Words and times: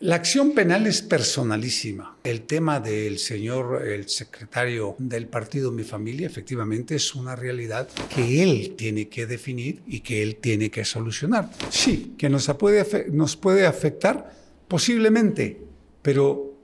La 0.00 0.14
acción 0.14 0.52
penal 0.52 0.86
es 0.86 1.02
personalísima. 1.02 2.16
El 2.24 2.46
tema 2.46 2.80
del 2.80 3.18
señor, 3.18 3.86
el 3.86 4.08
secretario 4.08 4.96
del 4.96 5.26
partido 5.26 5.70
Mi 5.72 5.82
Familia, 5.82 6.26
efectivamente 6.26 6.94
es 6.94 7.14
una 7.14 7.36
realidad 7.36 7.86
que 8.14 8.42
él 8.42 8.76
tiene 8.78 9.10
que 9.10 9.26
definir 9.26 9.82
y 9.86 10.00
que 10.00 10.22
él 10.22 10.36
tiene 10.36 10.70
que 10.70 10.86
solucionar. 10.86 11.50
Sí, 11.68 12.14
que 12.16 12.30
nos 12.30 12.48
puede, 12.54 13.10
nos 13.10 13.36
puede 13.36 13.66
afectar 13.66 14.34
posiblemente, 14.68 15.60
pero 16.00 16.54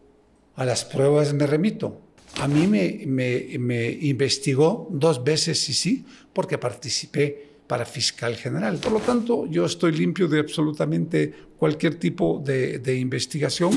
a 0.55 0.65
las 0.65 0.87
pruebas 0.87 1.35
me 1.35 1.47
remito. 1.47 2.01
A 2.37 2.49
mí 2.49 2.67
me, 2.67 3.03
me, 3.07 3.59
me 3.59 3.91
investigó 3.91 4.89
dos 4.91 5.23
veces, 5.23 5.69
y 5.69 5.75
sí, 5.75 6.07
porque 6.33 6.57
participé 6.57 7.46
para 7.67 7.85
fiscal 7.85 8.37
general. 8.37 8.79
Por 8.79 8.93
lo 8.93 9.01
tanto, 9.01 9.47
yo 9.47 9.65
estoy 9.65 9.93
limpio 9.93 10.29
de 10.29 10.41
absolutamente 10.41 11.33
cualquier 11.59 11.97
tipo 11.97 12.43
de, 12.45 12.97
investigación. 12.99 13.71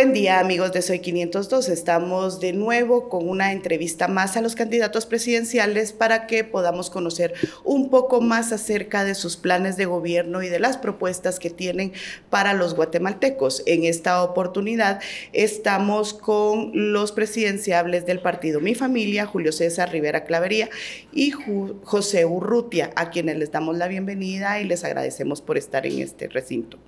Buen 0.00 0.14
día 0.14 0.40
amigos 0.40 0.72
de 0.72 0.80
Soy 0.80 1.00
502. 1.00 1.68
Estamos 1.68 2.40
de 2.40 2.54
nuevo 2.54 3.10
con 3.10 3.28
una 3.28 3.52
entrevista 3.52 4.08
más 4.08 4.34
a 4.38 4.40
los 4.40 4.54
candidatos 4.54 5.04
presidenciales 5.04 5.92
para 5.92 6.26
que 6.26 6.42
podamos 6.42 6.88
conocer 6.88 7.34
un 7.64 7.90
poco 7.90 8.22
más 8.22 8.50
acerca 8.50 9.04
de 9.04 9.14
sus 9.14 9.36
planes 9.36 9.76
de 9.76 9.84
gobierno 9.84 10.42
y 10.42 10.48
de 10.48 10.58
las 10.58 10.78
propuestas 10.78 11.38
que 11.38 11.50
tienen 11.50 11.92
para 12.30 12.54
los 12.54 12.74
guatemaltecos. 12.74 13.62
En 13.66 13.84
esta 13.84 14.22
oportunidad 14.22 15.02
estamos 15.34 16.14
con 16.14 16.70
los 16.72 17.12
presidenciables 17.12 18.06
del 18.06 18.20
partido 18.20 18.60
Mi 18.60 18.74
Familia, 18.74 19.26
Julio 19.26 19.52
César 19.52 19.92
Rivera 19.92 20.24
Clavería 20.24 20.70
y 21.12 21.30
José 21.30 22.24
Urrutia, 22.24 22.90
a 22.96 23.10
quienes 23.10 23.36
les 23.36 23.52
damos 23.52 23.76
la 23.76 23.86
bienvenida 23.86 24.62
y 24.62 24.64
les 24.64 24.82
agradecemos 24.82 25.42
por 25.42 25.58
estar 25.58 25.84
en 25.84 25.98
este 25.98 26.26
recinto. 26.28 26.78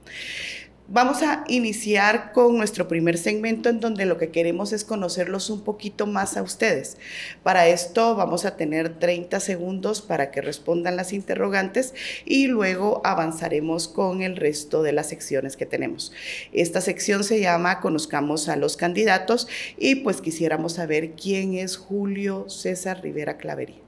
Vamos 0.95 1.23
a 1.23 1.42
iniciar 1.48 2.33
con 2.33 2.58
nuestro 2.58 2.86
primer 2.86 3.16
segmento 3.16 3.70
en 3.70 3.80
donde 3.80 4.05
lo 4.05 4.19
que 4.19 4.28
queremos 4.28 4.75
es 4.75 4.84
conocerlos 4.84 5.48
un 5.48 5.62
poquito 5.62 6.06
más 6.06 6.36
a 6.36 6.42
ustedes. 6.42 6.98
Para 7.42 7.66
esto 7.66 8.14
vamos 8.14 8.44
a 8.44 8.58
tener 8.58 8.98
30 8.98 9.41
segundos 9.41 10.03
para 10.03 10.31
que 10.31 10.42
respondan 10.42 10.97
las 10.97 11.14
interrogantes 11.14 11.94
y 12.27 12.47
luego 12.47 13.00
avanzaremos 13.06 13.89
con 13.89 14.20
el 14.20 14.36
resto 14.36 14.83
de 14.83 14.92
las 14.92 15.08
secciones 15.08 15.56
que 15.56 15.64
tenemos. 15.64 16.12
Esta 16.53 16.83
sección 16.83 17.25
se 17.25 17.41
llama 17.41 17.81
Conozcamos 17.81 18.50
a 18.50 18.56
los 18.56 18.77
candidatos 18.77 19.48
y 19.78 19.94
pues 19.94 20.20
quisiéramos 20.20 20.75
saber 20.75 21.12
quién 21.12 21.55
es 21.55 21.78
Julio 21.78 22.50
César 22.50 23.00
Rivera 23.03 23.38
Clavería. 23.38 23.81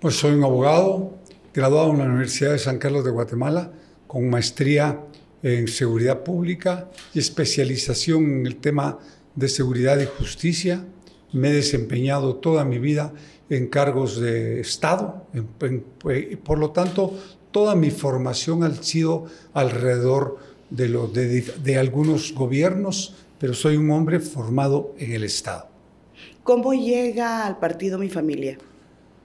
Pues 0.00 0.16
soy 0.16 0.32
un 0.32 0.42
abogado 0.42 1.12
graduado 1.54 1.92
en 1.92 1.98
la 1.98 2.06
Universidad 2.06 2.50
de 2.50 2.58
San 2.58 2.78
Carlos 2.78 3.04
de 3.04 3.12
Guatemala 3.12 3.70
con 4.08 4.28
maestría 4.28 4.98
en 5.14 5.17
seguridad 5.42 6.24
pública 6.24 6.90
y 7.14 7.18
especialización 7.18 8.24
en 8.24 8.46
el 8.46 8.56
tema 8.56 8.98
de 9.34 9.48
seguridad 9.48 10.00
y 10.00 10.06
justicia. 10.06 10.84
Me 11.32 11.50
he 11.50 11.52
desempeñado 11.52 12.36
toda 12.36 12.64
mi 12.64 12.78
vida 12.78 13.12
en 13.50 13.68
cargos 13.68 14.20
de 14.20 14.60
Estado, 14.60 15.26
por 16.44 16.58
lo 16.58 16.70
tanto, 16.70 17.14
toda 17.50 17.74
mi 17.74 17.90
formación 17.90 18.62
ha 18.62 18.74
sido 18.82 19.26
alrededor 19.54 20.38
de, 20.70 20.88
lo, 20.88 21.06
de, 21.06 21.40
de 21.40 21.78
algunos 21.78 22.34
gobiernos, 22.34 23.14
pero 23.38 23.54
soy 23.54 23.76
un 23.76 23.90
hombre 23.90 24.20
formado 24.20 24.94
en 24.98 25.12
el 25.12 25.24
Estado. 25.24 25.68
¿Cómo 26.42 26.74
llega 26.74 27.46
al 27.46 27.58
partido 27.58 27.98
Mi 27.98 28.08
Familia? 28.08 28.58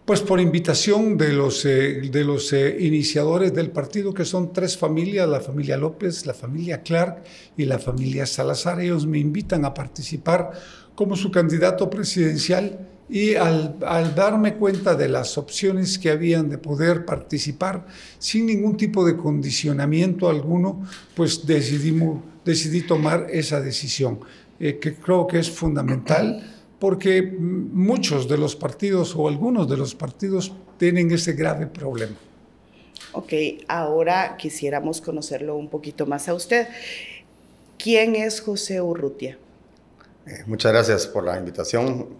Pues 0.05 0.19
por 0.19 0.41
invitación 0.41 1.17
de 1.17 1.31
los, 1.31 1.63
eh, 1.63 2.01
de 2.11 2.23
los 2.25 2.51
eh, 2.51 2.75
iniciadores 2.77 3.53
del 3.53 3.71
partido, 3.71 4.13
que 4.13 4.25
son 4.25 4.51
tres 4.51 4.77
familias, 4.77 5.29
la 5.29 5.39
familia 5.39 5.77
López, 5.77 6.25
la 6.25 6.33
familia 6.33 6.81
Clark 6.81 7.23
y 7.55 7.63
la 7.63 7.79
familia 7.79 8.25
Salazar. 8.25 8.81
Ellos 8.81 9.05
me 9.05 9.17
invitan 9.19 9.63
a 9.63 9.73
participar 9.73 10.51
como 10.93 11.15
su 11.15 11.31
candidato 11.31 11.89
presidencial 11.89 12.85
y 13.09 13.35
al, 13.35 13.78
al, 13.85 14.13
darme 14.13 14.55
cuenta 14.55 14.95
de 14.95 15.07
las 15.07 15.38
opciones 15.38 15.97
que 15.97 16.09
habían 16.09 16.49
de 16.49 16.57
poder 16.57 17.05
participar 17.05 17.88
sin 18.19 18.45
ningún 18.45 18.75
tipo 18.75 19.05
de 19.05 19.16
condicionamiento 19.16 20.29
alguno, 20.29 20.85
pues 21.16 21.47
decidimos, 21.47 22.19
decidí 22.44 22.81
tomar 22.81 23.28
esa 23.29 23.61
decisión, 23.61 24.19
eh, 24.59 24.79
que 24.79 24.95
creo 24.95 25.28
que 25.28 25.39
es 25.39 25.49
fundamental 25.49 26.44
porque 26.83 27.21
muchos 27.21 28.27
de 28.27 28.38
los 28.38 28.57
partidos 28.57 29.16
o 29.16 29.29
algunos 29.29 29.69
de 29.69 29.77
los 29.77 29.95
partidos 29.95 30.51
tienen 30.77 31.09
ese 31.11 31.31
grave 31.31 31.66
problema. 31.66 32.17
Ok, 33.13 33.31
ahora 33.69 34.35
quisiéramos 34.35 34.99
conocerlo 34.99 35.55
un 35.55 35.69
poquito 35.69 36.05
más 36.05 36.27
a 36.27 36.33
usted. 36.33 36.67
¿Quién 37.77 38.17
es 38.17 38.41
José 38.41 38.81
Urrutia? 38.81 39.38
Eh, 40.27 40.43
muchas 40.45 40.73
gracias 40.73 41.07
por 41.07 41.23
la 41.23 41.39
invitación. 41.39 42.17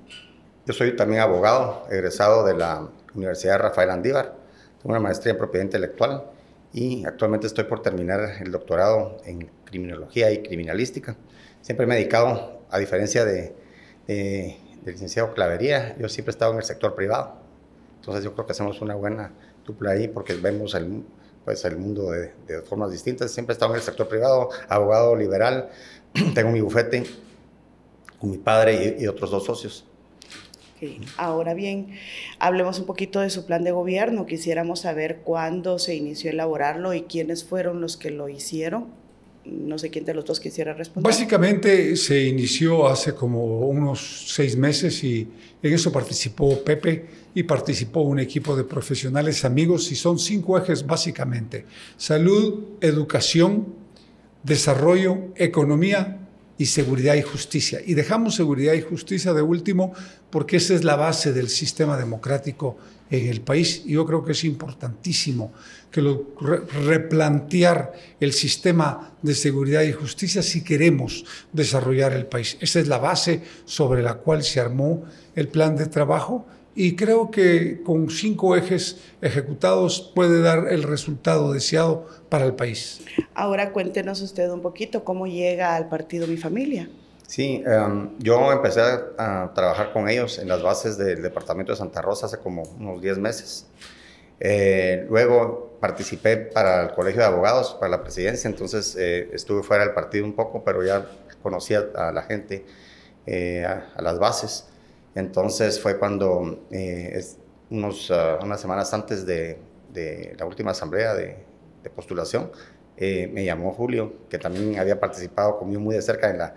Yo 0.66 0.74
soy 0.74 0.96
también 0.96 1.20
abogado, 1.20 1.86
egresado 1.92 2.46
de 2.46 2.54
la 2.54 2.88
Universidad 3.16 3.60
Rafael 3.60 3.90
Andívar. 3.90 4.34
Tengo 4.82 4.92
una 4.92 5.02
maestría 5.02 5.34
en 5.34 5.40
propiedad 5.40 5.66
intelectual 5.66 6.24
y 6.72 7.04
actualmente 7.06 7.48
estoy 7.48 7.66
por 7.66 7.82
terminar 7.82 8.38
el 8.40 8.50
doctorado 8.50 9.18
en 9.26 9.50
criminología 9.66 10.32
y 10.32 10.42
criminalística. 10.42 11.18
Siempre 11.60 11.86
me 11.86 11.96
he 11.96 11.98
dedicado, 11.98 12.62
a 12.70 12.80
diferencia 12.80 13.26
de 13.26 13.63
eh, 14.08 14.58
del 14.84 14.94
licenciado 14.94 15.34
Clavería, 15.34 15.96
yo 15.98 16.10
siempre 16.10 16.32
he 16.32 16.34
estado 16.36 16.52
en 16.52 16.58
el 16.60 16.64
sector 16.64 16.96
privado. 16.96 17.36
Entonces 18.00 18.24
yo 18.24 18.34
creo 18.34 18.46
que 18.46 18.52
hacemos 18.52 18.82
una 18.82 18.96
buena 18.96 19.32
dupla 19.66 19.92
ahí 19.92 20.08
porque 20.08 20.34
vemos 20.34 20.76
el, 20.76 21.04
pues, 21.46 21.64
el 21.66 21.78
mundo 21.78 22.12
de, 22.12 22.62
formas 22.64 22.92
distintas. 22.92 23.32
Siempre 23.32 23.54
he 23.54 23.56
estado 23.56 23.72
en 23.72 23.78
el 23.78 23.84
sector 23.84 24.08
privado, 24.08 24.50
abogado 24.68 25.16
liberal, 25.16 25.70
tengo 26.36 26.52
mi 26.52 26.60
bufete 26.60 27.06
con 28.20 28.32
mi 28.32 28.38
padre 28.38 28.98
y, 29.00 29.08
otros 29.08 29.32
dos 29.32 29.46
socios. 29.46 29.86
Ahora 31.16 31.54
bien, 31.54 31.98
hablemos 32.40 32.78
un 32.78 32.86
poquito 32.86 33.22
de 33.22 33.30
su 33.30 33.46
plan 33.46 33.64
de 33.64 33.72
gobierno. 33.72 34.26
Quisiéramos 34.26 34.82
saber 34.82 35.20
cuándo 35.24 35.80
se 35.80 35.96
inició 35.96 36.30
a 36.30 36.34
elaborarlo 36.34 36.94
y 36.94 37.04
quiénes 37.04 37.46
fueron 37.46 37.80
los 37.80 37.96
que 37.96 38.12
lo 38.12 38.28
hicieron 38.28 39.03
no 39.46 39.78
sé 39.78 39.90
quién 39.90 40.06
de 40.06 40.14
los 40.14 40.26
dos 40.26 40.40
quisiera 40.40 40.74
responder. 40.74 41.12
Básicamente 41.12 41.96
se 41.96 42.24
inició 42.24 42.88
hace 42.88 43.14
como 43.14 43.60
unos 43.68 44.26
seis 44.28 44.56
meses 44.56 45.04
y 45.04 45.28
en 45.62 45.74
eso 45.74 45.92
participó 45.92 46.64
Pepe 46.64 47.06
y 47.36 47.44
participó 47.44 48.02
un 48.02 48.20
equipo 48.20 48.56
de 48.56 48.64
profesionales 48.64 49.44
amigos 49.44 49.92
y 49.92 49.96
son 49.96 50.18
cinco 50.20 50.58
ejes 50.58 50.86
básicamente. 50.86 51.66
Salud, 51.98 52.78
educación, 52.82 53.76
desarrollo, 54.44 55.34
economía 55.36 56.23
y 56.58 56.66
seguridad 56.68 57.16
y 57.16 57.22
justicia. 57.22 57.80
Y 57.86 57.94
dejamos 57.94 58.36
seguridad 58.36 58.74
y 58.74 58.82
justicia 58.82 59.34
de 59.34 59.42
último 59.42 59.94
porque 60.30 60.58
esa 60.58 60.74
es 60.74 60.84
la 60.84 60.96
base 60.96 61.34
del 61.34 61.50
sistema 61.50 61.98
democrático 61.98 62.78
en 63.10 63.28
el 63.28 63.42
país. 63.42 63.84
Y 63.86 63.94
yo 63.94 64.06
creo 64.06 64.24
que 64.24 64.32
es 64.34 64.44
importantísimo 64.44 65.54
que 65.92 66.02
replantear 66.86 67.94
el 68.20 68.34
sistema 68.34 69.14
de 69.22 69.36
seguridad 69.36 69.84
y 69.84 69.92
justicia 69.92 70.42
si 70.42 70.64
queremos 70.64 71.26
desarrollar 71.52 72.14
el 72.14 72.26
país. 72.26 72.58
Esa 72.60 72.80
es 72.80 72.88
la 72.88 72.98
base 72.98 73.44
sobre 73.66 74.02
la 74.02 74.16
cual 74.16 74.44
se 74.44 74.60
armó 74.60 75.04
el 75.36 75.48
plan 75.48 75.76
de 75.76 75.86
trabajo 75.86 76.48
y 76.76 76.96
creo 76.96 77.32
que 77.32 77.82
con 77.84 78.10
cinco 78.10 78.56
ejes 78.56 79.00
ejecutados 79.22 80.12
puede 80.16 80.42
dar 80.42 80.68
el 80.70 80.84
resultado 80.84 81.54
deseado 81.54 82.08
para 82.30 82.46
el 82.46 82.56
país. 82.56 83.02
Ahora 83.34 83.72
cuéntenos 83.72 84.22
usted 84.22 84.50
un 84.50 84.62
poquito 84.62 85.04
cómo 85.04 85.28
llega 85.28 85.76
al 85.76 85.90
partido 85.90 86.28
Mi 86.28 86.38
Familia. 86.38 86.90
Sí, 87.28 87.64
em, 87.66 88.10
yo 88.20 88.52
empecé 88.52 88.82
a, 89.18 89.52
trabajar 89.56 89.94
con 89.94 90.10
ellos 90.10 90.40
en 90.40 90.48
las 90.48 90.62
bases 90.62 90.98
del 90.98 91.22
departamento 91.22 91.72
de 91.72 91.78
Santa 91.78 92.02
Rosa 92.02 92.26
hace 92.26 92.38
como 92.38 92.64
unos 92.64 93.02
10 93.02 93.18
meses. 93.18 93.68
Eh, 94.40 95.06
luego 95.10 95.78
participé 95.80 96.38
para 96.38 96.84
el 96.84 96.92
Colegio 96.94 97.22
de 97.22 97.28
Abogados, 97.28 97.76
para 97.80 97.90
la 97.90 98.04
presidencia, 98.04 98.50
entonces 98.50 98.96
eh, 99.00 99.30
estuve 99.34 99.64
fuera 99.64 99.86
del 99.86 99.94
partido 99.94 100.26
un 100.26 100.34
poco, 100.34 100.64
pero 100.64 100.84
ya 100.84 101.06
conocía 101.42 101.86
a 101.96 102.12
la 102.12 102.24
gente, 102.24 102.66
eh, 103.26 103.66
a, 103.66 104.02
las 104.02 104.20
bases. 104.20 104.68
Entonces 105.16 105.80
fue 105.80 105.98
cuando, 106.00 106.66
unos, 107.70 108.12
ah, 108.12 108.40
unas 108.42 108.62
semanas 108.62 108.94
antes 108.94 109.26
de, 109.26 109.60
de, 109.94 110.36
la 110.38 110.46
última 110.46 110.72
asamblea 110.72 111.14
de, 111.14 111.38
de 111.84 111.90
postulación, 111.90 112.52
me 112.98 113.44
llamó 113.44 113.74
Julio, 113.74 114.14
que 114.30 114.38
también 114.38 114.80
había 114.80 115.00
participado 115.00 115.58
conmigo 115.58 115.82
muy 115.82 115.96
de 115.96 116.02
cerca 116.02 116.30
en 116.30 116.38
la 116.38 116.56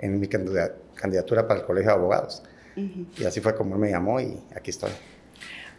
en 0.00 0.18
mi 0.18 0.28
candidatura 0.28 1.46
para 1.46 1.60
el 1.60 1.66
Colegio 1.66 1.90
de 1.90 1.96
Abogados. 1.96 2.42
Y 2.76 3.24
así 3.24 3.40
fue 3.40 3.54
como 3.54 3.74
él 3.74 3.80
me 3.80 3.90
llamó 3.90 4.20
y 4.20 4.42
aquí 4.56 4.70
estoy. 4.70 4.90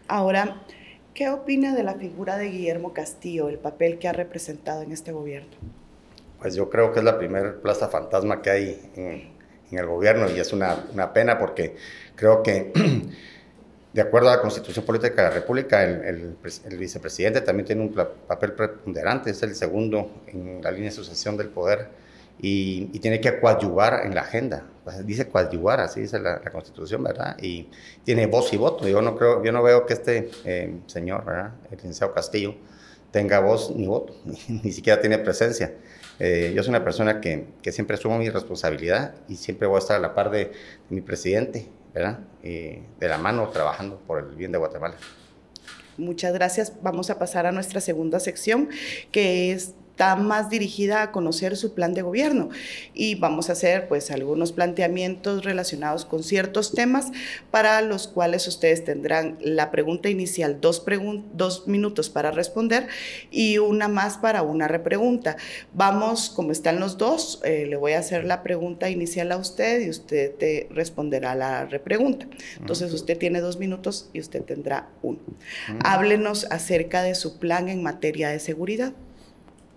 Ahora, 0.08 0.62
¿qué 1.14 1.30
opina 1.30 1.74
de 1.74 1.84
la 1.84 1.96
figura 1.96 2.38
de 2.38 2.46
Guillermo 2.46 2.94
Castillo, 2.94 3.50
el 3.50 3.58
papel 3.58 3.98
que 3.98 4.08
ha 4.08 4.14
representado 4.14 4.84
en 4.84 4.92
este 4.92 5.12
gobierno? 5.12 5.50
Pues 6.40 6.54
yo 6.56 6.70
creo 6.70 6.92
que 6.92 7.00
es 7.00 7.06
la 7.06 7.18
primera 7.18 7.60
plaza 7.62 7.88
fantasma 7.88 8.42
que 8.42 8.50
hay 8.50 8.92
en, 8.96 9.32
el 9.78 9.86
gobierno 9.88 10.30
y 10.30 10.40
es 10.40 10.54
una, 10.54 10.86
una, 10.94 11.14
pena 11.14 11.38
porque 11.38 11.76
creo 12.16 12.44
que 12.44 12.72
de 13.94 14.02
acuerdo 14.02 14.30
a 14.30 14.36
la 14.38 14.42
Constitución 14.42 14.86
Política 14.86 15.16
de 15.16 15.30
la 15.30 15.30
República, 15.32 15.84
el, 15.84 16.38
vicepresidente 16.78 17.42
también 17.42 17.66
tiene 17.66 17.82
un 17.82 17.94
papel 17.94 18.54
preponderante, 18.54 19.32
es 19.32 19.44
el 19.44 19.54
segundo 19.56 20.24
en 20.28 20.62
la 20.62 20.72
línea 20.72 20.90
de 20.90 20.96
sucesión 20.96 21.36
del 21.36 21.50
poder 21.50 21.90
y, 22.40 22.86
tiene 23.00 23.20
que 23.20 23.40
coadyuvar 23.40 24.06
en 24.06 24.16
la 24.16 24.22
agenda. 24.22 24.66
Dice 25.04 25.28
coadyuvar, 25.28 25.80
así 25.80 26.02
dice 26.02 26.20
la, 26.20 26.40
Constitución, 26.40 27.04
¿verdad? 27.04 27.38
Y 27.42 27.70
tiene 28.04 28.26
voz 28.28 28.52
y 28.54 28.58
voto. 28.58 28.88
Yo 28.88 29.02
no, 29.02 29.16
creo, 29.16 29.44
yo 29.44 29.52
no 29.52 29.62
veo 29.62 29.86
que 29.86 29.94
este 29.94 30.32
eh, 30.46 30.80
señor, 30.88 31.26
¿verdad? 31.26 31.52
El 31.70 31.78
licenciado 31.78 32.14
Castillo, 32.14 32.56
tenga 33.12 33.40
voz 33.40 33.72
ni 33.76 33.86
voto, 33.86 34.16
ni 34.48 34.72
siquiera 34.72 35.02
tiene 35.02 35.18
presencia. 35.20 35.74
Eh, 36.24 36.54
yo 36.56 36.62
soy 36.62 36.70
una 36.70 36.84
persona 36.84 37.20
que, 37.20 37.48
siempre 37.72 37.96
asumo 37.96 38.20
mi 38.20 38.30
responsabilidad 38.30 39.16
y 39.28 39.38
siempre 39.38 39.68
voy 39.68 39.78
a 39.78 39.80
estar 39.80 39.98
a 39.98 40.00
la 40.00 40.14
par 40.14 40.30
de 40.30 40.52
mi 40.90 41.02
presidente 41.02 41.66
¿verdad? 41.96 42.20
de 42.44 42.84
la 43.00 43.18
mano 43.18 43.50
trabajando 43.50 44.00
por 44.06 44.20
el 44.20 44.36
bien 44.36 44.52
de 44.52 44.60
Guatemala. 44.60 44.96
Muchas 45.98 46.32
gracias. 46.32 46.74
Vamos 46.84 47.10
a 47.10 47.18
pasar 47.18 47.48
a 47.48 47.52
nuestra 47.52 47.82
segunda 47.82 48.20
sección, 48.20 48.70
que 49.12 49.52
es 49.52 49.74
está 50.02 50.16
más 50.16 50.50
dirigida 50.50 51.04
a 51.04 51.12
conocer 51.12 51.56
su 51.56 51.76
plan 51.76 51.94
de 51.94 52.02
gobierno 52.02 52.50
y 52.96 53.14
vamos 53.14 53.50
a 53.50 53.52
hacer 53.52 53.88
pues 53.88 54.10
algunos 54.10 54.52
planteamientos 54.52 55.44
relacionados 55.44 56.06
con 56.06 56.24
ciertos 56.24 56.72
temas 56.72 57.12
para 57.52 57.84
los 57.84 58.08
cuales 58.08 58.48
ustedes 58.48 58.84
tendrán 58.84 59.38
la 59.42 59.70
pregunta 59.70 60.10
inicial, 60.10 60.60
dos, 60.60 60.84
dos 61.34 61.68
minutos 61.68 62.10
para 62.10 62.32
responder 62.32 62.88
y 63.30 63.60
una 63.60 63.88
más 63.88 64.18
para 64.18 64.42
una 64.42 64.68
repregunta. 64.68 65.38
Vamos, 65.72 66.32
como 66.32 66.52
están 66.52 66.80
los 66.80 66.98
dos, 66.98 67.40
eh, 67.44 67.68
le 67.70 67.76
voy 67.76 67.92
a 67.92 68.00
hacer 68.00 68.26
la 68.26 68.42
pregunta 68.42 68.90
inicial 68.90 69.32
a 69.32 69.38
usted 69.38 69.82
y 69.82 69.90
usted 69.92 70.34
te 70.34 70.68
responderá 70.72 71.36
la 71.36 71.66
repregunta. 71.66 72.26
Entonces 72.58 72.92
usted 72.92 73.20
tiene 73.20 73.40
dos 73.40 73.60
minutos 73.60 74.10
y 74.14 74.20
usted 74.20 74.42
tendrá 74.42 74.90
uno. 75.04 75.20
Háblenos 75.84 76.48
acerca 76.50 77.04
de 77.04 77.14
su 77.14 77.38
plan 77.38 77.70
en 77.70 77.84
materia 77.84 78.30
de 78.30 78.40
seguridad. 78.40 78.94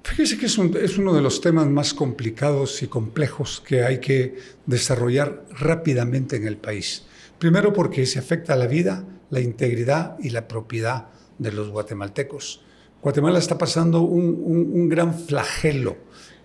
Fíjese 0.04 0.36
que 0.36 0.46
es, 0.46 0.98
uno 0.98 1.14
de 1.14 1.22
los 1.22 1.40
temas 1.40 1.66
más 1.66 1.94
complicados 1.94 2.82
y 2.82 2.88
complejos 2.88 3.62
que 3.66 3.82
hay 3.82 3.98
que 3.98 4.36
desarrollar 4.66 5.46
rápidamente 5.50 6.36
en 6.36 6.46
el 6.46 6.58
país. 6.58 7.04
Primero 7.38 7.72
porque 7.72 8.04
se 8.04 8.18
afecta 8.18 8.52
a 8.52 8.56
la 8.56 8.66
vida, 8.66 9.04
la 9.30 9.40
integridad 9.40 10.16
y 10.20 10.28
la 10.30 10.46
propiedad 10.46 11.06
de 11.38 11.52
los 11.52 11.70
guatemaltecos. 11.70 12.60
Guatemala 13.02 13.38
está 13.38 13.58
pasando 13.58 14.02
un 14.02 14.88
gran 14.88 15.18
flagelo 15.18 15.96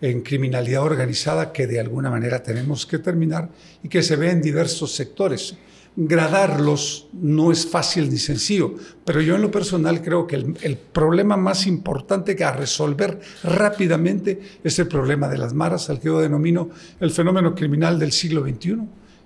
en 0.02 0.22
criminalidad 0.22 0.84
organizada 0.84 1.52
que 1.52 1.68
de 1.68 1.80
alguna 1.80 2.10
manera 2.10 2.42
tenemos 2.42 2.86
que 2.86 3.00
terminar 3.00 3.50
y 3.84 3.90
que 3.90 4.02
se 4.02 4.16
ve 4.16 4.32
en 4.32 4.42
diversos 4.42 4.96
sectores 4.96 5.58
gradarlos 6.02 7.10
no 7.12 7.52
es 7.52 7.68
fácil 7.68 8.10
ni 8.10 8.18
sencillo, 8.18 8.76
pero 9.04 9.20
yo 9.20 9.36
en 9.36 9.42
lo 9.42 9.52
personal 9.52 10.02
creo 10.02 10.26
que 10.26 10.38
el, 10.38 10.78
problema 10.78 11.36
más 11.36 11.68
importante 11.68 12.38
que 12.38 12.46
a 12.46 12.54
resolver 12.54 13.20
rápidamente 13.44 14.40
es 14.64 14.80
el 14.80 14.88
problema 14.88 15.28
de 15.28 15.38
las 15.38 15.54
maras, 15.54 15.90
al 15.90 16.00
que 16.00 16.06
yo 16.06 16.22
denomino 16.22 16.70
el 17.02 17.12
fenómeno 17.12 17.54
criminal 17.54 18.00
del 18.00 18.14
siglo 18.14 18.44
XXI, 18.44 18.78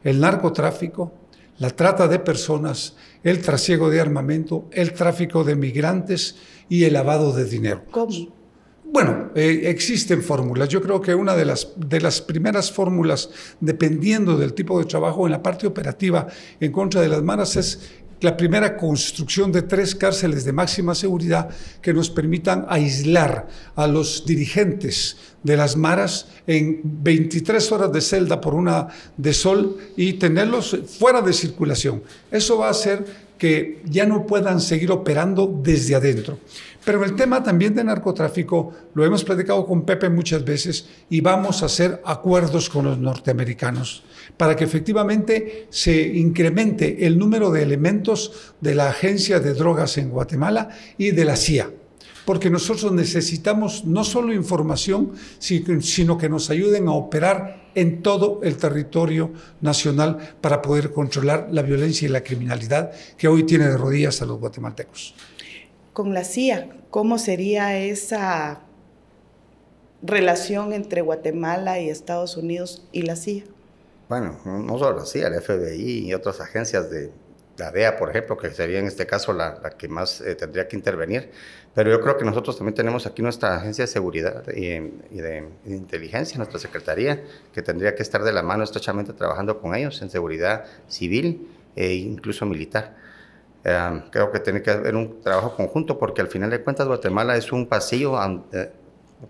el 0.04 0.20
narcotráfico, 0.20 1.14
la 1.60 1.70
trata 1.70 2.08
de 2.08 2.18
personas, 2.18 2.96
el 3.24 3.40
trasiego 3.40 3.92
de 3.92 4.02
armamento, 4.02 4.66
el 4.72 4.94
tráfico 4.94 5.44
de 5.44 5.56
migrantes 5.56 6.38
y 6.70 6.86
el 6.86 6.94
lavado 6.94 7.34
de 7.34 7.46
dinero. 7.46 7.84
¿Cómo? 7.92 8.43
Bueno, 8.94 9.32
eh, 9.34 9.62
existen 9.66 10.22
fórmulas. 10.22 10.70
Yo 10.70 10.80
creo 10.80 11.02
que 11.02 11.16
una 11.16 11.36
de 11.36 11.46
las, 11.46 11.70
de 11.78 12.00
las 12.00 12.22
primeras 12.22 12.72
fórmulas, 12.72 13.28
dependiendo 13.60 14.38
del 14.38 14.54
tipo 14.54 14.78
de 14.78 14.86
trabajo 14.86 15.26
en 15.26 15.32
la 15.32 15.42
parte 15.42 15.66
operativa 15.66 16.28
en 16.60 16.72
contra 16.72 17.02
de 17.02 17.08
las 17.08 17.24
maras, 17.24 17.56
es 17.56 17.80
la 18.22 18.38
primera 18.38 18.78
construcción 18.78 19.52
de 19.52 19.64
tres 19.64 19.96
cárceles 19.96 20.46
de 20.46 20.54
máxima 20.54 20.94
seguridad 20.94 21.50
que 21.82 21.92
nos 21.92 22.12
permitan 22.12 22.68
aislar 22.70 23.48
a 23.76 23.88
los 23.88 24.28
dirigentes 24.28 25.18
de 25.44 25.58
las 25.58 25.76
maras 25.76 26.28
en 26.48 26.82
23 26.84 27.72
horas 27.72 27.92
de 27.92 28.02
celda 28.02 28.42
por 28.42 28.54
una 28.54 28.88
de 29.18 29.34
sol 29.34 29.78
y 29.96 30.14
tenerlos 30.14 30.78
fuera 30.98 31.22
de 31.22 31.34
circulación. 31.34 32.02
Eso 32.32 32.58
va 32.58 32.68
a 32.68 32.72
hacer 32.72 33.06
que 33.38 33.82
ya 33.86 34.06
no 34.06 34.26
puedan 34.26 34.62
seguir 34.62 34.92
operando 34.92 35.60
desde 35.62 35.96
adentro. 35.96 36.40
Pero 36.86 37.04
el 37.04 37.16
tema 37.16 37.44
también 37.44 37.76
de 37.76 37.84
narcotráfico 37.84 38.74
lo 38.94 39.06
hemos 39.06 39.24
platicado 39.24 39.66
con 39.66 39.84
Pepe 39.84 40.10
muchas 40.10 40.44
veces 40.46 40.88
y 41.10 41.22
vamos 41.22 41.62
a 41.62 41.68
hacer 41.68 42.02
acuerdos 42.06 42.70
con 42.70 42.86
los 42.86 42.98
norteamericanos 42.98 44.04
para 44.38 44.56
que 44.56 44.64
efectivamente 44.64 45.68
se 45.70 46.02
incremente 46.02 47.06
el 47.06 47.18
número 47.18 47.52
de 47.52 47.64
elementos 47.64 48.54
de 48.62 48.76
la 48.76 48.90
Agencia 48.90 49.40
de 49.40 49.54
Drogas 49.54 49.98
en 49.98 50.10
Guatemala 50.10 50.70
y 50.98 51.12
de 51.12 51.26
la 51.26 51.36
CIA. 51.36 51.70
Porque 52.26 52.50
nosotros 52.50 52.92
necesitamos 52.92 53.86
no 53.86 54.04
solo 54.04 54.34
información, 54.34 55.14
sino 55.40 56.18
que 56.18 56.30
nos 56.30 56.50
ayuden 56.50 56.88
a 56.88 56.94
operar 56.94 57.70
en 57.76 58.02
todo 58.02 58.40
el 58.44 58.58
territorio 58.58 59.32
nacional 59.62 60.36
para 60.40 60.62
poder 60.62 60.92
controlar 60.92 61.48
la 61.52 61.64
violencia 61.64 62.08
y 62.08 62.12
la 62.12 62.24
criminalidad 62.24 62.92
que 63.18 63.28
hoy 63.28 63.44
tiene 63.44 63.68
de 63.68 63.78
rodillas 63.78 64.22
a 64.22 64.26
los 64.26 64.40
guatemaltecos 64.40 65.16
con 65.94 66.14
la 66.14 66.24
CIA. 66.24 66.70
¿Cómo 66.90 67.18
sería 67.18 67.78
esa 67.78 68.62
relación 70.02 70.74
entre 70.74 71.02
Guatemala 71.02 71.80
y 71.80 71.90
Estados 71.90 72.36
Unidos 72.36 72.86
y 72.92 73.04
la 73.04 73.16
CIA? 73.16 73.46
Bueno, 74.10 74.38
no 74.46 74.78
solo 74.78 75.00
la 75.00 75.06
CIA, 75.06 75.28
el 75.28 75.42
FBI 75.42 76.08
y 76.08 76.14
otras 76.14 76.42
agencias 76.42 76.90
de 76.90 77.12
la 77.58 77.72
DEA, 77.72 77.98
por 77.98 78.10
ejemplo, 78.10 78.36
que 78.36 78.52
sería 78.52 78.80
en 78.80 78.88
este 78.88 79.06
caso 79.06 79.32
la, 79.32 79.62
que 79.78 79.88
más 79.88 80.22
eh, 80.22 80.36
tendría 80.36 80.68
que 80.68 80.76
intervenir. 80.76 81.32
Pero 81.76 81.90
yo 81.90 82.02
creo 82.02 82.18
que 82.18 82.26
nosotros 82.26 82.56
también 82.56 82.76
tenemos 82.76 83.08
aquí 83.08 83.22
nuestra 83.22 83.56
agencia 83.56 83.84
de 83.84 83.88
seguridad 83.88 84.44
y, 84.56 84.78
de, 85.20 85.50
inteligencia, 85.66 86.38
nuestra 86.38 86.60
secretaría, 86.60 87.24
que 87.52 87.64
tendría 87.64 87.96
que 87.96 88.04
estar 88.04 88.24
de 88.24 88.32
la 88.32 88.44
mano 88.44 88.64
estrechamente 88.64 89.14
trabajando 89.14 89.60
con 89.60 89.74
ellos 89.74 90.02
en 90.04 90.12
seguridad 90.12 90.66
civil 90.88 91.48
e 91.76 91.96
incluso 91.96 92.46
militar. 92.46 92.96
Creo 94.12 94.32
que 94.32 94.40
tiene 94.40 94.62
que 94.62 94.70
haber 94.70 94.96
un 94.96 95.22
trabajo 95.22 95.56
conjunto 95.56 95.98
porque 95.98 96.22
al 96.22 96.28
final 96.28 96.52
de 96.52 96.62
cuentas 96.62 96.86
Guatemala 96.86 97.38
es 97.38 97.52
un 97.52 97.66
pasillo, 97.66 98.20
eh, 98.52 98.72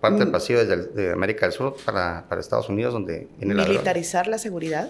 parte 0.01 0.19
del 0.19 0.30
mm. 0.30 0.31
pasillo 0.31 0.66
desde 0.66 0.88
de 0.88 1.12
América 1.12 1.45
del 1.45 1.54
Sur 1.54 1.78
para, 1.86 2.25
para 2.28 2.42
Estados 2.42 2.68
Unidos 2.68 2.94
donde 2.94 3.28
viene 3.38 3.54
¿Militarizar 3.54 4.28
la, 4.28 4.38
seguridad? 4.38 4.90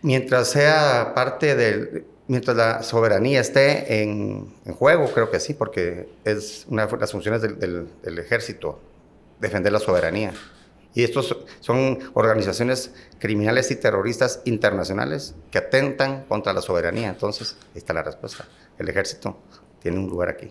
Mientras 0.00 0.48
sea 0.48 1.12
parte 1.14 1.54
del... 1.54 2.06
Mientras 2.32 2.56
la 2.56 2.82
soberanía 2.82 3.42
esté 3.42 4.00
en, 4.00 4.54
juego, 4.78 5.12
creo 5.12 5.30
que 5.30 5.38
sí, 5.38 5.52
porque 5.52 6.08
es 6.24 6.64
una 6.66 6.86
de 6.86 6.96
las 6.96 7.12
funciones 7.12 7.42
del, 7.42 7.58
del 7.58 8.18
ejército, 8.18 8.80
defender 9.38 9.70
la 9.70 9.80
soberanía. 9.80 10.32
Y 10.94 11.04
estos 11.04 11.36
son 11.60 11.98
organizaciones 12.14 12.94
criminales 13.18 13.70
y 13.70 13.76
terroristas 13.76 14.40
internacionales 14.46 15.34
que 15.50 15.58
atentan 15.58 16.24
contra 16.24 16.54
la 16.54 16.62
soberanía. 16.62 17.10
Entonces, 17.10 17.58
ahí 17.74 17.78
está 17.78 17.92
la 17.92 18.02
respuesta. 18.02 18.48
El 18.78 18.88
ejército 18.88 19.36
tiene 19.82 19.98
un 19.98 20.06
lugar 20.06 20.30
aquí. 20.30 20.50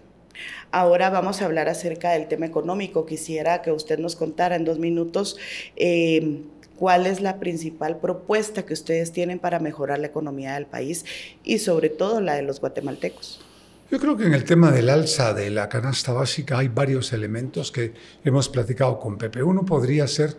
Ahora 0.70 1.10
vamos 1.10 1.42
a 1.42 1.46
hablar 1.46 1.68
acerca 1.68 2.12
del 2.12 2.28
tema 2.28 2.46
económico. 2.46 3.08
Quisiera 3.08 3.64
que 3.64 3.72
usted 3.72 3.98
nos 3.98 4.16
contara 4.16 4.56
en 4.56 4.66
dos 4.66 4.78
minutos 4.78 5.38
eh, 5.76 6.44
cuál 6.82 7.06
es 7.06 7.22
la 7.22 7.38
principal 7.38 8.00
propuesta 8.00 8.66
que 8.66 8.74
ustedes 8.74 9.12
tienen 9.12 9.38
para 9.38 9.60
mejorar 9.60 10.00
la 10.00 10.08
economía 10.08 10.56
del 10.56 10.66
país 10.66 11.06
y 11.44 11.60
sobre 11.60 11.90
todo 11.90 12.22
la 12.22 12.34
de 12.34 12.42
los 12.42 12.60
guatemaltecos. 12.60 13.40
Yo 13.92 14.00
creo 14.00 14.18
que 14.18 14.26
en 14.26 14.34
el 14.34 14.46
tema 14.46 14.72
del 14.72 14.90
alza 14.90 15.36
de 15.36 15.52
la 15.52 15.70
canasta 15.70 16.12
básica 16.12 16.58
hay 16.58 16.70
varios 16.70 17.14
elementos 17.14 17.72
que 17.72 17.94
hemos 18.24 18.50
platicado 18.50 19.00
con 19.00 19.20
Pepe. 19.20 19.44
Uno 19.44 19.64
podría 19.64 20.08
ser 20.08 20.36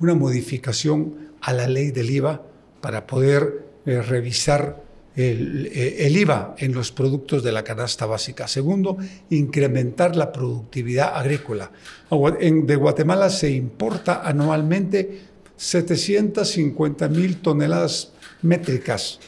una 0.00 0.16
modificación 0.16 1.30
a 1.40 1.52
la 1.52 1.68
ley 1.68 1.92
del 1.92 2.10
IVA 2.10 2.42
para 2.80 3.06
poder 3.06 3.64
eh, 3.86 4.02
revisar 4.02 4.82
el, 5.14 5.70
eh, 5.72 6.08
IVA 6.10 6.56
en 6.58 6.74
los 6.74 6.90
productos 6.90 7.44
de 7.44 7.52
la 7.52 7.62
canasta 7.62 8.04
básica. 8.04 8.48
Segundo, 8.48 8.96
incrementar 9.30 10.16
la 10.16 10.32
productividad 10.32 11.14
agrícola. 11.14 11.70
De 12.10 12.74
Guatemala 12.74 13.30
se 13.30 13.52
importa 13.52 14.22
anualmente 14.24 15.33
750 15.56 17.08
mil 17.08 17.40
toneladas 17.40 18.12
métricas 18.42 19.20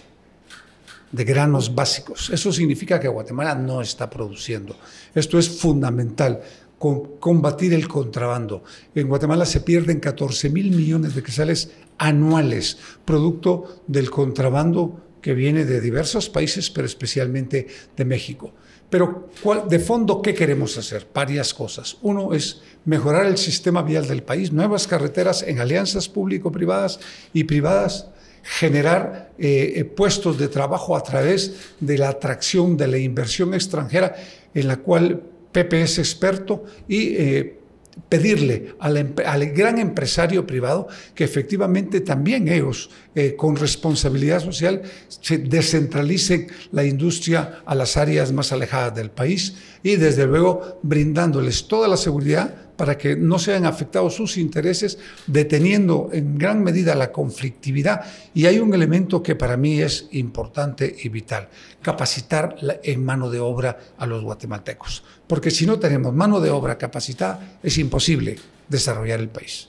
de 1.13 1.25
granos 1.25 1.75
básicos. 1.75 2.31
Eso 2.31 2.53
significa 2.53 3.01
que 3.01 3.09
Guatemala 3.09 3.55
no 3.55 3.81
está 3.81 4.11
produciendo. 4.11 4.77
Esto 5.15 5.39
es 5.39 5.49
fundamental, 5.49 6.43
combatir 6.79 7.73
el 7.73 7.89
contrabando. 7.89 8.65
En 8.95 9.09
Guatemala 9.09 9.47
se 9.47 9.61
pierden 9.61 10.01
14 10.01 10.51
mil 10.51 10.71
millones 10.71 11.15
de 11.15 11.23
quetzales 11.23 11.71
anuales, 11.99 12.79
producto 13.05 13.83
del 13.87 14.11
contrabando 14.11 15.03
que 15.23 15.35
viene 15.35 15.65
de 15.65 15.81
diversos 15.81 16.29
países, 16.29 16.71
pero 16.71 16.87
especialmente 16.87 17.67
de 17.97 18.05
México. 18.05 18.53
Pero 18.89 19.29
de 19.69 19.79
fondo, 19.79 20.23
¿qué 20.23 20.35
queremos 20.35 20.79
hacer? 20.79 21.07
Varias 21.13 21.53
cosas. 21.53 21.97
Uno 22.03 22.33
es 22.35 22.63
mejorar 22.85 23.27
el 23.27 23.37
sistema 23.37 23.83
vial 23.83 24.07
del 24.07 24.23
país, 24.23 24.53
nuevas 24.53 24.87
carreteras 24.87 25.43
en 25.43 25.59
alianzas 25.59 26.09
público-privadas 26.09 27.01
y 27.33 27.45
privadas 27.45 28.07
generar 28.47 29.33
eh, 29.39 29.73
eh, 29.77 29.85
puestos 29.85 30.39
de 30.39 30.47
trabajo 30.47 30.97
a 30.97 31.03
través 31.03 31.75
de 31.81 31.99
la 31.99 32.11
atracción 32.11 32.77
de 32.77 32.87
la 32.87 32.99
inversión 32.99 33.55
extranjera 33.55 34.15
en 34.55 34.69
la 34.69 34.77
cual 34.77 35.21
Pepe 35.51 35.83
es 35.83 35.99
experto 35.99 36.65
y 36.87 37.17
eh, 37.17 37.59
pedirle 38.09 38.75
al, 38.79 39.53
gran 39.53 39.79
empresario 39.79 40.47
privado 40.47 40.87
que 41.15 41.25
efectivamente 41.25 42.01
también 42.01 42.49
ellos, 42.49 42.91
eh, 43.15 43.35
con 43.37 43.57
responsabilidad 43.57 44.41
social, 44.41 44.83
se 45.09 45.39
descentralicen 45.39 46.49
la 46.73 46.85
industria 46.85 47.63
a 47.65 47.75
las 47.75 47.97
áreas 47.97 48.33
más 48.33 48.53
alejadas 48.53 48.95
del 48.95 49.11
país 49.11 49.55
y 49.83 49.97
desde 49.97 50.27
luego 50.27 50.79
brindándoles 50.83 51.67
toda 51.67 51.89
la 51.89 51.97
seguridad 51.97 52.66
para 52.77 52.99
que 52.99 53.17
no 53.17 53.39
sean 53.39 53.67
afectados 53.67 54.15
sus 54.15 54.37
intereses, 54.37 54.99
deteniendo 55.27 56.11
en 56.13 56.39
gran 56.39 56.63
medida 56.63 56.95
la 56.95 57.13
conflictividad. 57.13 58.05
Y 58.35 58.47
hay 58.47 58.59
un 58.59 58.73
elemento 58.75 59.23
que 59.23 59.35
para 59.35 59.57
mí 59.57 59.81
es 59.81 60.09
importante 60.13 60.95
y 61.03 61.09
vital, 61.09 61.49
capacitar 61.83 62.57
en 62.83 63.05
mano 63.05 63.31
de 63.31 63.41
obra 63.41 63.79
a 63.97 64.07
los 64.07 64.23
guatemaltecos. 64.23 65.03
Porque 65.27 65.51
si 65.51 65.67
no 65.67 65.79
tenemos 65.79 66.15
mano 66.15 66.41
de 66.41 66.51
obra 66.51 66.79
capacitada, 66.79 67.59
es 67.63 67.79
imposible 67.79 68.37
desarrollar 68.69 69.21
el 69.21 69.29
país. 69.29 69.69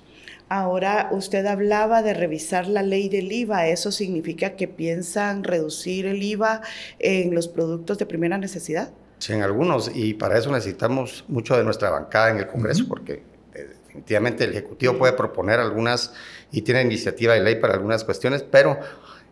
Ahora 0.50 1.10
usted 1.12 1.46
hablaba 1.46 2.02
de 2.02 2.14
revisar 2.14 2.68
la 2.68 2.82
ley 2.82 3.10
del 3.10 3.32
IVA. 3.32 3.68
¿Eso 3.68 3.92
significa 3.92 4.56
que 4.56 4.68
piensan 4.68 5.44
reducir 5.44 6.06
el 6.06 6.24
IVA 6.24 6.62
en 7.00 7.36
los 7.36 7.50
productos 7.50 7.98
de 7.98 8.06
primera 8.06 8.38
necesidad? 8.38 8.92
Sí, 9.20 9.34
en 9.34 9.42
algunos, 9.42 9.92
y 9.94 10.14
para 10.14 10.38
eso 10.38 10.52
necesitamos 10.52 11.26
mucho 11.28 11.58
de 11.58 11.64
nuestra 11.64 11.90
bancada 11.90 12.30
en 12.30 12.38
el 12.38 12.48
Congreso, 12.48 12.86
porque 12.88 13.24
eh, 13.54 13.70
definitivamente 13.86 14.44
el 14.44 14.52
Ejecutivo 14.52 14.98
puede 14.98 15.14
proponer 15.14 15.60
algunas 15.60 16.14
y 16.52 16.62
tiene 16.62 16.82
iniciativa 16.82 17.34
de 17.34 17.42
ley 17.42 17.56
para 17.56 17.74
algunas 17.74 18.04
cuestiones, 18.04 18.44
pero 18.44 18.78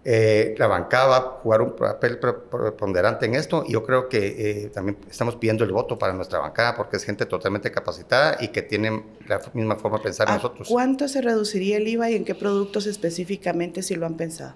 eh, 0.08 0.54
la 0.60 0.68
bancada 0.68 1.08
va 1.08 1.18
a 1.18 1.22
jugar 1.22 1.62
un 1.64 1.76
papel 1.76 2.20
preponderante 2.20 3.26
en 3.26 3.34
esto 3.34 3.64
y 3.68 3.74
yo 3.74 3.84
creo 3.84 4.08
que 4.08 4.66
eh, 4.66 4.70
también 4.70 5.00
estamos 5.10 5.36
pidiendo 5.36 5.64
el 5.64 5.72
voto 5.72 5.98
para 5.98 6.14
nuestra 6.14 6.38
bancada 6.38 6.76
porque 6.76 6.98
es 6.98 7.04
gente 7.04 7.26
totalmente 7.26 7.72
capacitada 7.72 8.38
y 8.40 8.50
que 8.50 8.62
tiene 8.62 9.04
la 9.28 9.42
misma 9.54 9.78
forma 9.78 9.98
de 9.98 10.04
pensar 10.04 10.30
nosotros. 10.30 10.68
¿Cuánto 10.70 11.08
se 11.08 11.24
reduciría 11.24 11.78
el 11.78 11.88
IVA 11.88 12.12
y 12.12 12.16
en 12.18 12.24
qué 12.24 12.36
productos 12.36 12.86
específicamente 12.86 13.82
si 13.82 13.96
lo 13.96 14.06
han 14.06 14.16
pensado? 14.16 14.54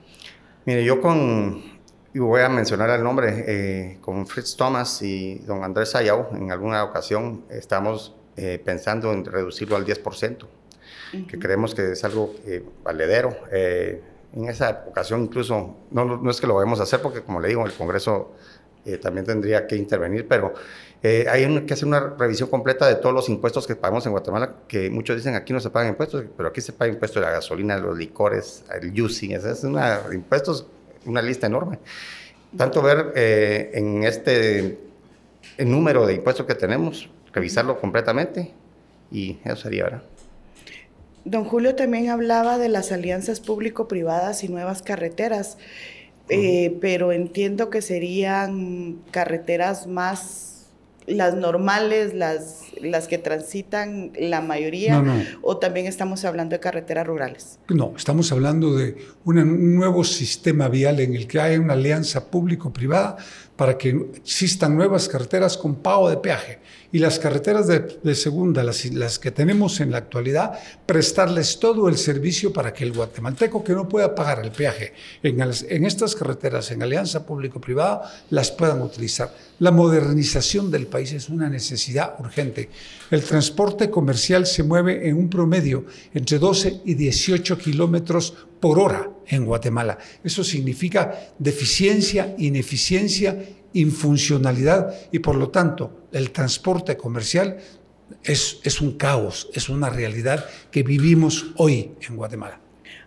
Mire, 0.66 0.84
yo 0.84 1.02
con 1.02 1.79
y 2.14 2.20
voy 2.20 2.42
a 2.42 2.50
mencionar 2.50 2.90
el 2.90 3.04
nombre, 3.04 3.46
eh, 3.48 3.98
con 4.02 4.26
Fritz 4.26 4.56
Thomas 4.56 5.02
y 5.02 5.40
don 5.40 5.64
Andrés 5.64 5.94
Ayau, 5.96 6.28
en 6.34 6.52
alguna 6.52 6.84
ocasión 6.84 7.44
estamos 7.50 8.16
eh, 8.36 8.60
pensando 8.64 9.14
en 9.14 9.26
reducirlo 9.26 9.76
al 9.76 9.86
10%, 9.86 10.48
que 11.28 11.40
creemos 11.40 11.76
que 11.76 11.92
es 11.92 12.04
algo 12.04 12.34
eh, 12.46 12.64
valedero. 12.84 13.36
en 13.52 14.48
esa 14.48 14.86
ocasión 14.88 15.24
incluso, 15.24 15.76
no, 15.92 16.06
no, 16.06 16.32
es 16.32 16.40
que 16.40 16.48
lo 16.48 16.56
vayamos 16.56 16.80
a 16.80 16.84
hacer 16.84 17.02
porque 17.02 17.22
como 17.22 17.40
le 17.40 17.50
digo, 17.50 17.66
el 17.66 17.74
Congreso 17.74 18.34
también 19.02 19.26
tendría 19.26 19.68
que 19.68 19.76
intervenir, 19.76 20.28
pero 20.28 20.54
hay 21.04 21.66
que 21.66 21.74
hacer 21.74 21.88
una 21.88 22.00
revisión 22.00 22.50
completa 22.50 22.88
de 22.88 22.96
todos 22.96 23.14
los 23.14 23.30
impuestos 23.30 23.68
que 23.68 23.76
pagamos 23.76 24.06
en 24.08 24.14
Guatemala, 24.14 24.56
que 24.68 24.90
muchos 24.90 25.16
dicen 25.16 25.36
aquí 25.36 25.54
no 25.54 25.60
se 25.60 25.70
pagan 25.70 25.90
impuestos, 25.90 26.26
pero 26.36 26.50
aquí 26.50 26.62
se 26.62 26.74
paga 26.74 26.92
impuesto 26.92 27.20
de 27.20 27.26
la 27.26 27.32
gasolina, 27.32 27.76
de 27.76 27.82
los 27.82 27.98
licores, 27.98 28.64
el 28.74 29.00
using, 29.00 29.32
es 29.34 29.64
una 29.64 30.02
impuestos 30.12 30.66
una 31.10 31.22
lista 31.22 31.48
enorme. 31.48 31.80
Tanto 32.58 32.82
ver 32.82 33.14
eh, 33.16 33.72
en 33.74 34.04
este 34.04 34.80
el 35.58 35.70
número 35.70 36.06
de 36.08 36.14
impuestos 36.16 36.46
que 36.46 36.56
tenemos, 36.56 37.10
revisarlo 37.34 37.80
completamente 37.80 38.54
y 39.12 39.38
eso 39.44 39.58
sería, 39.58 39.84
¿verdad? 39.84 40.04
Don 41.26 41.44
Julio 41.44 41.76
también 41.76 42.10
hablaba 42.10 42.58
de 42.58 42.70
las 42.70 42.92
alianzas 42.92 43.40
público-privadas 43.40 44.44
y 44.44 44.48
nuevas 44.48 44.82
carreteras, 44.82 45.58
eh, 46.30 46.78
pero 46.80 47.12
entiendo 47.12 47.70
que 47.70 47.82
serían 47.82 49.02
carreteras 49.12 49.86
más 49.86 50.59
las 51.10 51.36
normales, 51.36 52.14
las, 52.14 52.66
las 52.82 53.08
que 53.08 53.18
transitan 53.18 54.12
la 54.18 54.42
mayoría, 54.42 55.04
o 55.42 55.58
también 55.58 55.88
estamos 55.88 56.26
hablando 56.26 56.56
de 56.56 56.60
carreteras 56.60 57.06
rurales? 57.06 57.60
No, 57.70 57.94
estamos 57.98 58.32
hablando 58.32 58.76
de 58.76 58.96
un 59.26 59.76
nuevo 59.76 60.04
sistema 60.04 60.70
vial 60.70 61.00
en 61.00 61.16
el 61.16 61.28
que 61.28 61.42
hay 61.42 61.58
una 61.58 61.74
alianza 61.74 62.30
público-privada 62.30 63.18
para 63.56 63.78
que 63.78 63.90
existan 64.16 64.76
nuevas 64.76 65.10
carreteras 65.10 65.58
con 65.58 65.76
pago 65.76 66.10
de 66.10 66.18
peaje 66.18 66.60
y 66.92 67.00
las 67.00 67.20
carreteras 67.20 67.68
de, 67.68 68.16
segunda, 68.16 68.64
las, 68.64 69.20
que 69.20 69.32
tenemos 69.32 69.80
en 69.80 69.92
la 69.92 70.00
actualidad, 70.00 70.60
prestarles 70.86 71.60
todo 71.60 71.88
el 71.88 71.98
servicio 71.98 72.52
para 72.52 72.74
que 72.74 72.84
el 72.84 72.94
guatemalteco 72.94 73.64
que 73.64 73.74
no 73.74 73.88
pueda 73.88 74.16
pagar 74.16 74.44
el 74.44 74.52
peaje 74.52 74.94
en, 75.22 75.40
en 75.40 75.86
estas 75.86 76.16
carreteras 76.16 76.72
en 76.72 76.82
alianza 76.82 77.26
público-privada 77.26 78.24
las 78.32 78.52
puedan 78.52 78.82
utilizar. 78.82 79.34
La 79.60 79.72
modernización 79.72 80.72
del 80.72 80.88
país 80.88 81.14
es 81.14 81.30
una 81.30 81.50
necesidad 81.50 82.16
urgente. 82.20 82.70
El 83.12 83.24
transporte 83.24 83.90
comercial 83.90 84.48
se 84.48 84.64
mueve 84.64 85.08
en 85.08 85.18
un 85.18 85.30
promedio 85.30 85.86
entre 86.14 86.40
12 86.40 86.82
y 86.86 86.96
18 86.96 87.58
kilómetros 87.58 88.34
por 88.60 88.80
hora 88.80 89.10
en 89.28 89.46
Guatemala. 89.46 89.98
Eso 90.24 90.44
significa 90.44 91.34
deficiencia, 91.38 92.36
ineficiencia, 92.38 93.38
infuncionalidad 93.74 94.96
y 95.12 95.20
por 95.20 95.36
lo 95.36 95.50
tanto 95.50 96.08
el 96.12 96.32
transporte 96.32 96.98
comercial 96.98 97.58
es, 98.24 98.60
es 98.64 98.82
un 98.82 98.98
caos, 98.98 99.50
es 99.54 99.70
una 99.70 99.90
realidad 99.90 100.46
que 100.72 100.84
vivimos 100.84 101.52
hoy 101.58 101.92
en 102.08 102.16
Guatemala. 102.16 102.60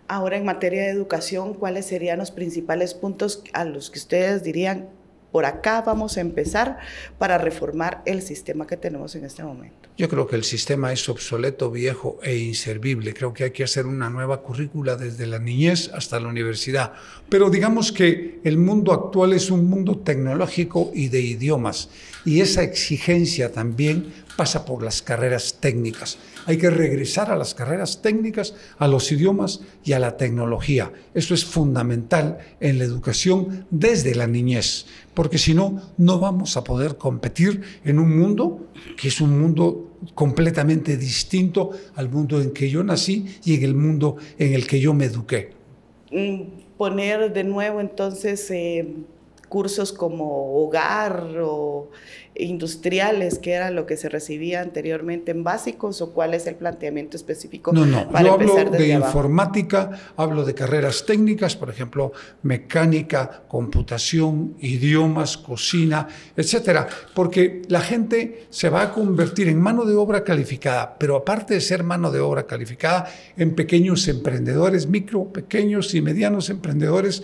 Ahora, 0.07 0.37
en 0.37 0.45
materia 0.45 0.83
de 0.83 0.89
educación, 0.89 1.53
¿cuáles 1.53 1.85
serían 1.85 2.19
los 2.19 2.31
principales 2.31 2.93
puntos 2.93 3.43
a 3.53 3.65
los 3.65 3.89
que 3.89 3.99
ustedes 3.99 4.43
dirían 4.43 4.89
por 5.33 5.45
acá 5.45 5.81
vamos 5.81 6.15
a 6.17 6.21
empezar 6.21 6.77
para 7.17 7.39
reformar 7.39 8.03
el 8.05 8.21
sistema 8.21 8.67
que 8.67 8.77
tenemos 8.77 9.15
en 9.15 9.25
este 9.25 9.43
momento. 9.43 9.89
Yo 9.97 10.07
creo 10.07 10.27
que 10.27 10.35
el 10.35 10.43
sistema 10.43 10.93
es 10.93 11.09
obsoleto, 11.09 11.71
viejo 11.71 12.19
e 12.21 12.37
inservible. 12.37 13.15
Creo 13.15 13.33
que 13.33 13.45
hay 13.45 13.51
que 13.51 13.63
hacer 13.63 13.87
una 13.87 14.11
nueva 14.11 14.43
currícula 14.43 14.95
desde 14.95 15.25
la 15.25 15.39
niñez 15.39 15.89
hasta 15.91 16.19
la 16.19 16.27
universidad. 16.27 16.93
Pero 17.29 17.49
digamos 17.49 17.91
que 17.91 18.39
el 18.43 18.59
mundo 18.59 18.93
actual 18.93 19.33
es 19.33 19.49
un 19.49 19.65
mundo 19.65 19.97
tecnológico 19.97 20.91
y 20.93 21.09
de 21.09 21.21
idiomas. 21.21 21.89
Y 22.25 22.41
esa 22.41 22.61
exigencia 22.61 23.51
también 23.51 24.13
pasa 24.35 24.65
por 24.65 24.83
las 24.83 25.01
carreras 25.01 25.57
técnicas. 25.59 26.17
Hay 26.45 26.57
que 26.57 26.69
regresar 26.69 27.31
a 27.31 27.35
las 27.35 27.53
carreras 27.53 28.01
técnicas, 28.01 28.53
a 28.77 28.87
los 28.87 29.11
idiomas 29.11 29.61
y 29.83 29.93
a 29.93 29.99
la 29.99 30.17
tecnología. 30.17 30.91
Eso 31.13 31.33
es 31.33 31.45
fundamental 31.45 32.39
en 32.59 32.79
la 32.79 32.83
educación 32.83 33.65
desde 33.69 34.15
la 34.15 34.27
niñez, 34.27 34.85
porque 35.13 35.37
si 35.37 35.53
no, 35.53 35.81
no 35.97 36.19
vamos 36.19 36.57
a 36.57 36.63
poder 36.63 36.97
competir 36.97 37.61
en 37.83 37.99
un 37.99 38.17
mundo 38.17 38.67
que 38.97 39.07
es 39.07 39.21
un 39.21 39.39
mundo 39.39 39.97
completamente 40.13 40.97
distinto 40.97 41.71
al 41.95 42.09
mundo 42.09 42.41
en 42.41 42.51
que 42.51 42.69
yo 42.69 42.83
nací 42.83 43.25
y 43.43 43.55
en 43.55 43.63
el 43.63 43.75
mundo 43.75 44.17
en 44.37 44.53
el 44.53 44.67
que 44.67 44.79
yo 44.79 44.93
me 44.93 45.05
eduqué. 45.05 45.51
Mm, 46.11 46.41
poner 46.77 47.31
de 47.31 47.43
nuevo 47.43 47.79
entonces 47.79 48.49
eh, 48.51 48.87
cursos 49.49 49.93
como 49.93 50.63
hogar 50.63 51.37
o 51.41 51.89
industriales, 52.35 53.39
que 53.39 53.51
era 53.51 53.69
lo 53.71 53.85
que 53.85 53.97
se 53.97 54.09
recibía 54.09 54.61
anteriormente 54.61 55.31
en 55.31 55.43
básicos, 55.43 56.01
o 56.01 56.13
cuál 56.13 56.33
es 56.33 56.47
el 56.47 56.55
planteamiento 56.55 57.17
específico? 57.17 57.71
No, 57.71 57.85
no, 57.85 58.09
yo 58.11 58.33
hablo 58.33 58.55
de 58.71 58.89
informática, 58.89 60.13
hablo 60.15 60.43
de 60.43 60.53
carreras 60.53 61.05
técnicas, 61.05 61.55
por 61.55 61.69
ejemplo, 61.69 62.11
mecánica, 62.41 63.43
computación, 63.47 64.55
idiomas, 64.59 65.37
cocina, 65.37 66.07
etcétera, 66.35 66.87
porque 67.13 67.61
la 67.67 67.81
gente 67.81 68.47
se 68.49 68.69
va 68.69 68.83
a 68.83 68.91
convertir 68.91 69.47
en 69.47 69.59
mano 69.59 69.85
de 69.85 69.95
obra 69.95 70.23
calificada, 70.23 70.97
pero 70.97 71.15
aparte 71.15 71.53
de 71.53 71.61
ser 71.61 71.83
mano 71.83 72.11
de 72.11 72.19
obra 72.19 72.47
calificada, 72.47 73.07
en 73.37 73.55
pequeños 73.55 74.07
emprendedores, 74.07 74.87
micro, 74.87 75.25
pequeños 75.25 75.93
y 75.93 76.01
medianos 76.01 76.49
emprendedores 76.49 77.23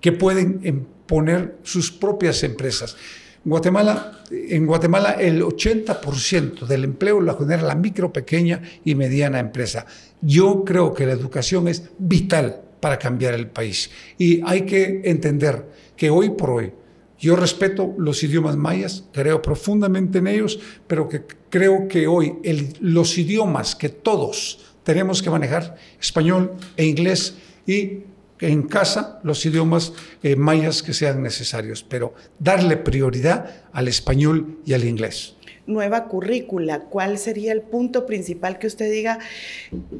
que 0.00 0.12
pueden 0.12 0.86
poner 1.06 1.58
sus 1.62 1.90
propias 1.90 2.42
empresas. 2.42 2.96
Guatemala, 3.44 4.20
en 4.30 4.66
Guatemala 4.66 5.12
el 5.12 5.42
80% 5.42 6.66
del 6.66 6.84
empleo 6.84 7.20
lo 7.20 7.38
genera 7.38 7.62
la 7.62 7.74
micro, 7.74 8.12
pequeña 8.12 8.62
y 8.84 8.94
mediana 8.94 9.38
empresa. 9.38 9.86
Yo 10.20 10.64
creo 10.64 10.92
que 10.92 11.06
la 11.06 11.12
educación 11.12 11.68
es 11.68 11.84
vital 11.98 12.60
para 12.80 12.98
cambiar 12.98 13.34
el 13.34 13.48
país 13.48 13.90
y 14.18 14.40
hay 14.44 14.62
que 14.62 15.02
entender 15.04 15.66
que 15.96 16.10
hoy 16.10 16.30
por 16.30 16.50
hoy 16.50 16.72
yo 17.18 17.34
respeto 17.34 17.94
los 17.98 18.22
idiomas 18.22 18.56
mayas, 18.56 19.04
creo 19.12 19.42
profundamente 19.42 20.18
en 20.18 20.28
ellos, 20.28 20.60
pero 20.86 21.08
que 21.08 21.22
creo 21.50 21.88
que 21.88 22.06
hoy 22.06 22.36
los 22.80 23.18
idiomas 23.18 23.74
que 23.74 23.88
todos 23.88 24.60
tenemos 24.84 25.20
que 25.20 25.30
manejar, 25.30 25.76
español 26.00 26.52
e 26.76 26.86
inglés, 26.86 27.34
y 27.66 28.04
en 28.40 28.62
casa 28.62 29.20
los 29.22 29.44
idiomas 29.44 29.92
eh, 30.22 30.36
mayas 30.36 30.82
que 30.82 30.92
sean 30.92 31.22
necesarios, 31.22 31.82
pero 31.82 32.14
darle 32.38 32.76
prioridad 32.76 33.64
al 33.72 33.88
español 33.88 34.58
y 34.64 34.74
al 34.74 34.84
inglés. 34.84 35.36
Nueva 35.66 36.04
currícula, 36.04 36.80
¿cuál 36.80 37.18
sería 37.18 37.52
el 37.52 37.60
punto 37.60 38.06
principal 38.06 38.58
que 38.58 38.66
usted 38.66 38.90
diga, 38.90 39.18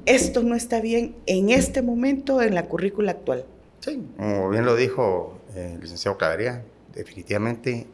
esto 0.06 0.42
no 0.42 0.54
está 0.54 0.80
bien 0.80 1.14
en 1.26 1.50
este 1.50 1.82
momento 1.82 2.40
en 2.40 2.54
la 2.54 2.64
currícula 2.64 3.12
actual? 3.12 3.44
Sí, 3.80 4.02
como 4.16 4.48
bien 4.48 4.64
lo 4.64 4.76
dijo 4.76 5.38
eh, 5.54 5.72
el 5.74 5.80
licenciado 5.80 6.16
Clavería, 6.16 6.64
definitivamente 6.94 7.86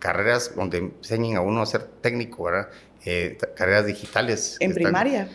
carreras 0.00 0.54
donde 0.56 0.78
enseñen 0.78 1.36
a 1.36 1.40
uno 1.40 1.62
a 1.62 1.66
ser 1.66 1.84
técnico, 2.00 2.44
¿verdad? 2.44 2.68
Eh, 3.04 3.38
carreras 3.54 3.86
digitales. 3.86 4.56
¿En 4.60 4.74
primaria? 4.74 5.28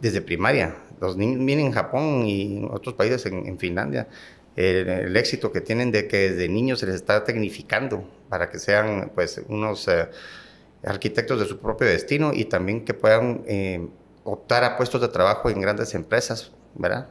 desde 0.00 0.20
primaria. 0.20 0.74
Los 1.00 1.16
niños 1.16 1.44
vienen 1.44 1.66
en 1.66 1.72
Japón 1.72 2.24
y 2.26 2.66
otros 2.70 2.94
países, 2.94 3.24
en, 3.26 3.58
Finlandia, 3.58 4.08
el, 4.56 5.16
éxito 5.16 5.50
que 5.52 5.60
tienen 5.60 5.90
de 5.90 6.06
que 6.06 6.30
desde 6.30 6.48
niños 6.48 6.80
se 6.80 6.86
les 6.86 6.96
está 6.96 7.24
tecnificando 7.24 8.04
para 8.28 8.50
que 8.50 8.58
sean 8.58 9.10
pues 9.14 9.40
unos 9.48 9.88
eh, 9.88 10.08
arquitectos 10.84 11.40
de 11.40 11.46
su 11.46 11.58
propio 11.58 11.86
destino 11.86 12.32
y 12.34 12.44
también 12.44 12.84
que 12.84 12.94
puedan 12.94 13.42
eh, 13.46 13.86
optar 14.24 14.64
a 14.64 14.76
puestos 14.76 15.00
de 15.00 15.08
trabajo 15.08 15.48
en 15.50 15.60
grandes 15.60 15.94
empresas, 15.94 16.52
¿verdad? 16.74 17.08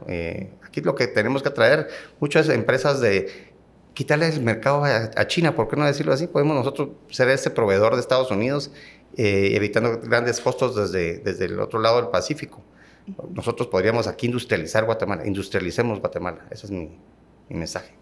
aquí 0.64 0.80
lo 0.80 0.94
que 0.94 1.06
tenemos 1.06 1.42
que 1.42 1.48
atraer 1.48 1.88
muchas 2.20 2.48
empresas 2.48 3.00
de 3.00 3.50
quitarle 3.94 4.28
el 4.28 4.40
mercado 4.42 4.84
a, 4.84 5.26
China, 5.26 5.54
¿por 5.54 5.68
qué 5.68 5.76
no 5.76 5.84
decirlo 5.84 6.12
así? 6.12 6.26
Podemos 6.26 6.56
nosotros 6.56 6.90
ser 7.10 7.28
ese 7.28 7.50
proveedor 7.50 7.94
de 7.94 8.00
Estados 8.00 8.30
Unidos, 8.30 8.70
eh, 9.16 9.50
evitando 9.54 10.00
grandes 10.00 10.40
costos 10.40 10.76
desde, 10.76 11.18
desde 11.18 11.46
el 11.46 11.60
otro 11.60 11.80
lado 11.80 11.96
del 11.96 12.08
Pacífico. 12.08 12.62
Nosotros 13.32 13.68
podríamos 13.68 14.06
aquí 14.06 14.26
industrializar 14.26 14.84
Guatemala, 14.84 15.26
industrialicemos 15.26 16.00
Guatemala, 16.00 16.46
ese 16.50 16.66
es 16.66 16.72
mi, 16.72 16.90
mi 17.48 17.56
mensaje. 17.56 18.00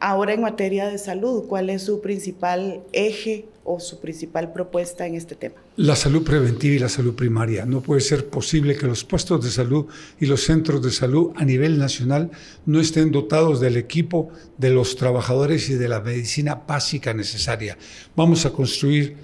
Ahora 0.00 0.32
en 0.32 0.40
materia 0.40 0.88
de 0.88 0.98
salud, 0.98 1.44
¿cuál 1.46 1.70
es 1.70 1.82
su 1.82 2.00
principal 2.00 2.82
eje 2.92 3.46
o 3.62 3.78
su 3.78 4.00
principal 4.00 4.52
propuesta 4.52 5.06
en 5.06 5.14
este 5.14 5.36
tema? 5.36 5.54
La 5.76 5.94
salud 5.94 6.24
preventiva 6.24 6.74
y 6.74 6.78
la 6.80 6.88
salud 6.88 7.14
primaria. 7.14 7.64
No 7.66 7.82
puede 7.82 8.00
ser 8.00 8.28
posible 8.28 8.76
que 8.76 8.86
los 8.86 9.04
puestos 9.04 9.44
de 9.44 9.50
salud 9.50 9.86
y 10.18 10.26
los 10.26 10.42
centros 10.42 10.82
de 10.82 10.90
salud 10.90 11.30
a 11.36 11.44
nivel 11.44 11.78
nacional 11.78 12.32
no 12.66 12.80
estén 12.80 13.12
dotados 13.12 13.60
del 13.60 13.76
equipo 13.76 14.30
de 14.58 14.70
los 14.70 14.96
trabajadores 14.96 15.70
y 15.70 15.74
de 15.74 15.88
la 15.88 16.00
medicina 16.00 16.56
básica 16.66 17.14
necesaria. 17.14 17.78
Vamos 18.16 18.44
a 18.44 18.50
construir 18.50 19.16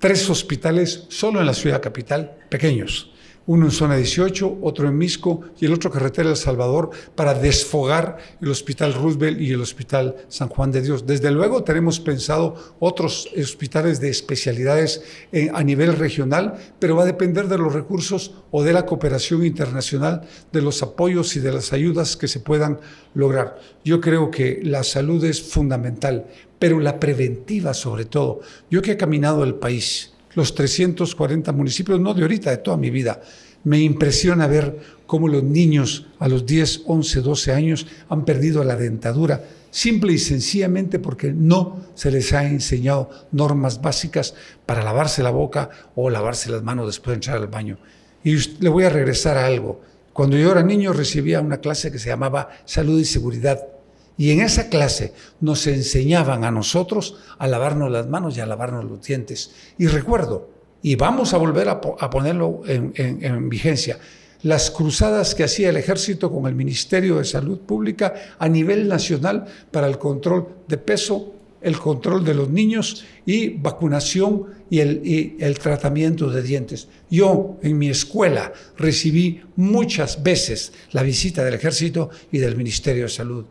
tres 0.00 0.28
hospitales 0.28 1.04
solo 1.08 1.38
en 1.38 1.46
la 1.46 1.54
ciudad 1.54 1.80
capital, 1.80 2.36
pequeños 2.50 3.12
uno 3.46 3.66
en 3.66 3.70
zona 3.70 3.96
18, 3.96 4.58
otro 4.62 4.88
en 4.88 4.98
Misco 4.98 5.42
y 5.60 5.66
el 5.66 5.72
otro 5.72 5.90
carretera 5.90 6.30
El 6.30 6.36
Salvador 6.36 6.90
para 7.14 7.34
desfogar 7.34 8.18
el 8.40 8.50
Hospital 8.50 8.94
Roosevelt 8.94 9.40
y 9.40 9.52
el 9.52 9.60
Hospital 9.60 10.16
San 10.28 10.48
Juan 10.48 10.72
de 10.72 10.82
Dios. 10.82 11.06
Desde 11.06 11.30
luego 11.30 11.62
tenemos 11.62 12.00
pensado 12.00 12.56
otros 12.80 13.28
hospitales 13.36 14.00
de 14.00 14.08
especialidades 14.08 15.02
eh, 15.32 15.50
a 15.54 15.62
nivel 15.62 15.96
regional, 15.96 16.54
pero 16.78 16.96
va 16.96 17.02
a 17.02 17.06
depender 17.06 17.48
de 17.48 17.58
los 17.58 17.72
recursos 17.72 18.34
o 18.50 18.62
de 18.62 18.72
la 18.72 18.86
cooperación 18.86 19.44
internacional, 19.44 20.22
de 20.52 20.62
los 20.62 20.82
apoyos 20.82 21.36
y 21.36 21.40
de 21.40 21.52
las 21.52 21.72
ayudas 21.72 22.16
que 22.16 22.28
se 22.28 22.40
puedan 22.40 22.80
lograr. 23.14 23.58
Yo 23.84 24.00
creo 24.00 24.30
que 24.30 24.60
la 24.62 24.82
salud 24.82 25.24
es 25.24 25.40
fundamental, 25.42 26.26
pero 26.58 26.80
la 26.80 26.98
preventiva 26.98 27.74
sobre 27.74 28.06
todo. 28.06 28.40
Yo 28.70 28.82
que 28.82 28.92
he 28.92 28.96
caminado 28.96 29.44
el 29.44 29.54
país, 29.54 30.15
los 30.36 30.54
340 30.54 31.50
municipios, 31.52 31.98
no 31.98 32.14
de 32.14 32.22
ahorita, 32.22 32.50
de 32.50 32.58
toda 32.58 32.76
mi 32.76 32.90
vida. 32.90 33.20
Me 33.64 33.80
impresiona 33.80 34.46
ver 34.46 34.78
cómo 35.06 35.26
los 35.26 35.42
niños 35.42 36.06
a 36.18 36.28
los 36.28 36.46
10, 36.46 36.82
11, 36.86 37.20
12 37.22 37.52
años 37.52 37.86
han 38.08 38.24
perdido 38.24 38.62
la 38.62 38.76
dentadura, 38.76 39.42
simple 39.70 40.12
y 40.12 40.18
sencillamente 40.18 40.98
porque 40.98 41.32
no 41.32 41.86
se 41.94 42.10
les 42.10 42.32
ha 42.34 42.44
enseñado 42.44 43.10
normas 43.32 43.80
básicas 43.80 44.34
para 44.66 44.84
lavarse 44.84 45.22
la 45.22 45.30
boca 45.30 45.70
o 45.94 46.10
lavarse 46.10 46.50
las 46.50 46.62
manos 46.62 46.86
después 46.86 47.12
de 47.12 47.14
entrar 47.14 47.38
al 47.38 47.48
baño. 47.48 47.78
Y 48.22 48.36
le 48.60 48.68
voy 48.68 48.84
a 48.84 48.90
regresar 48.90 49.38
a 49.38 49.46
algo. 49.46 49.80
Cuando 50.12 50.36
yo 50.36 50.52
era 50.52 50.62
niño 50.62 50.92
recibía 50.92 51.40
una 51.40 51.58
clase 51.58 51.90
que 51.90 51.98
se 51.98 52.10
llamaba 52.10 52.50
Salud 52.66 53.00
y 53.00 53.04
Seguridad 53.06 53.75
y 54.18 54.30
en 54.30 54.40
esa 54.40 54.68
clase 54.68 55.12
nos 55.40 55.66
enseñaban 55.66 56.44
a 56.44 56.50
nosotros 56.50 57.16
a 57.38 57.46
lavarnos 57.46 57.90
las 57.90 58.08
manos 58.08 58.36
y 58.36 58.40
a 58.40 58.46
lavarnos 58.46 58.84
los 58.84 59.02
dientes. 59.02 59.50
Y 59.78 59.86
recuerdo, 59.86 60.48
y 60.82 60.94
vamos 60.96 61.34
a 61.34 61.38
volver 61.38 61.68
a, 61.68 61.80
ponerlo 61.80 62.62
en, 62.66 63.48
vigencia, 63.48 63.98
las 64.42 64.70
cruzadas 64.70 65.34
que 65.34 65.44
hacía 65.44 65.70
el 65.70 65.76
ejército 65.76 66.30
con 66.30 66.46
el 66.46 66.54
Ministerio 66.54 67.16
de 67.16 67.24
Salud 67.24 67.58
Pública 67.60 68.14
a 68.38 68.48
nivel 68.48 68.88
nacional 68.88 69.46
para 69.70 69.86
el 69.86 69.98
control 69.98 70.48
de 70.68 70.78
peso, 70.78 71.34
el 71.60 71.78
control 71.78 72.24
de 72.24 72.34
los 72.34 72.48
niños 72.48 73.04
y 73.24 73.48
vacunación 73.48 74.44
y 74.70 74.80
el, 74.80 75.00
y 75.04 75.36
el, 75.40 75.58
tratamiento 75.58 76.30
de 76.30 76.42
dientes. 76.42 76.88
Yo 77.10 77.56
en 77.62 77.78
mi 77.78 77.88
escuela 77.88 78.52
recibí 78.76 79.42
muchas 79.56 80.22
veces 80.22 80.72
la 80.92 81.02
visita 81.02 81.42
del 81.44 81.54
ejército 81.54 82.10
y 82.30 82.38
del 82.38 82.56
Ministerio 82.56 83.04
de 83.04 83.08
Salud 83.08 83.46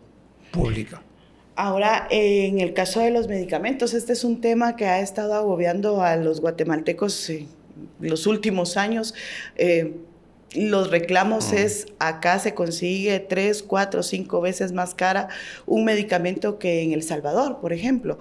pública. 0.56 1.02
Ahora, 1.56 2.08
en 2.10 2.60
el 2.60 2.74
caso 2.74 3.00
de 3.00 3.12
los 3.12 3.28
medicamentos, 3.28 3.94
este 3.94 4.14
es 4.14 4.24
un 4.26 4.42
tema 4.42 4.76
que 4.76 4.88
ha 4.88 5.00
estado 5.00 5.34
agobiando 5.36 6.02
a 6.02 6.18
los 6.18 6.42
guatemaltecos 6.42 7.30
en 7.30 7.48
los 8.00 8.28
últimos 8.28 8.76
años. 8.76 9.14
Eh, 9.56 9.94
los 10.54 10.90
reclamos 10.92 11.52
mm. 11.52 11.58
es 11.58 11.86
acá 12.00 12.40
se 12.40 12.54
consigue 12.54 13.20
tres, 13.20 13.64
cuatro, 13.64 14.04
cinco 14.04 14.42
veces 14.42 14.72
más 14.72 14.96
cara 14.96 15.30
un 15.66 15.86
medicamento 15.86 16.60
que 16.60 16.82
en 16.82 16.92
El 16.92 17.04
Salvador, 17.04 17.60
por 17.62 17.74
ejemplo. 17.74 18.20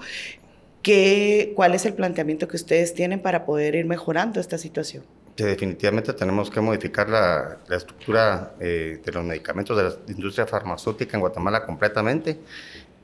¿Qué, 0.83 1.53
¿Cuál 1.57 1.75
es 1.75 1.87
el 1.87 1.95
planteamiento 1.95 2.47
que 2.47 2.57
ustedes 2.57 2.95
tienen 2.95 3.21
para 3.21 3.47
poder 3.47 3.75
ir 3.75 3.87
mejorando 3.87 4.39
esta 4.39 4.59
situación? 4.59 5.03
Que 5.37 5.45
definitivamente 5.45 6.13
tenemos 6.13 6.51
que 6.51 6.61
modificar 6.61 7.09
la, 7.09 7.59
estructura 7.71 8.55
eh, 8.61 9.01
de 9.05 9.13
los 9.13 9.25
medicamentos 9.25 9.77
de 9.77 9.83
la 9.83 9.95
industria 10.09 10.47
farmacéutica 10.47 11.17
en 11.17 11.21
Guatemala 11.21 11.65
completamente. 11.65 12.39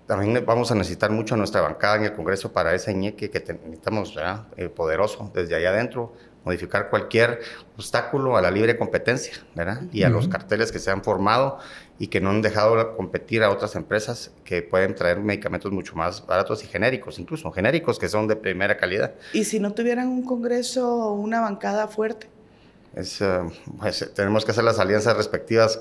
También 0.07 0.45
vamos 0.45 0.71
a 0.71 0.75
necesitar 0.75 1.11
mucho 1.11 1.37
nuestra 1.37 1.61
bancada 1.61 1.97
en 1.97 2.05
el 2.05 2.13
Congreso 2.13 2.53
para 2.53 2.75
ese 2.75 2.95
ñeque 2.95 3.31
que 3.31 3.41
necesitamos 3.41 4.17
eh, 4.57 4.69
poderoso 4.69 5.31
desde 5.35 5.55
allá 5.55 5.71
adentro, 5.71 6.15
modificar 6.45 6.89
cualquier 6.89 7.41
obstáculo 7.77 8.37
a 8.37 8.43
la 8.43 8.51
libre 8.51 8.77
competencia 8.77 9.35
¿verdad? 9.55 9.83
y 9.93 10.03
a 10.05 10.09
los 10.09 10.27
carteles 10.27 10.73
que 10.73 10.79
se 10.79 10.91
han 10.91 11.05
formado 11.05 11.59
y 12.01 12.07
que 12.07 12.19
no 12.19 12.31
han 12.31 12.41
dejado 12.41 12.97
competir 12.97 13.43
a 13.43 13.51
otras 13.51 13.77
empresas 13.77 14.33
que 14.43 14.63
pueden 14.63 14.95
traer 14.95 15.21
medicamentos 15.21 15.71
mucho 15.71 15.95
más 15.97 16.27
baratos 16.27 16.65
y 16.65 16.67
genéricos, 16.67 17.19
incluso 17.19 17.53
genéricos 17.53 17.99
que 17.99 18.09
son 18.09 18.27
de 18.27 18.37
primera 18.37 18.79
calidad. 18.79 19.13
¿Y 19.35 19.45
si 19.45 19.61
no 19.61 19.75
tuvieran 19.75 20.09
un 20.09 20.25
Congreso 20.25 20.89
o 20.89 21.13
una 21.13 21.43
bancada 21.43 21.89
fuerte? 21.89 22.27
Es, 22.97 23.21
eh, 23.21 23.41
pues, 23.79 24.11
tenemos 24.15 24.47
que 24.47 24.53
hacer 24.53 24.65
las 24.65 24.79
alianzas 24.79 25.15
respectivas 25.15 25.79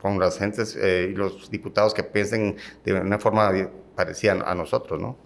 con 0.00 0.20
las 0.20 0.38
gentes 0.38 0.76
eh, 0.80 1.08
y 1.10 1.16
los 1.16 1.50
diputados 1.50 1.94
que 1.94 2.04
piensen 2.04 2.56
de 2.84 2.94
una 3.00 3.18
forma 3.18 3.50
parecida 3.96 4.34
a 4.46 4.54
nosotros, 4.54 5.00
¿no? 5.00 5.16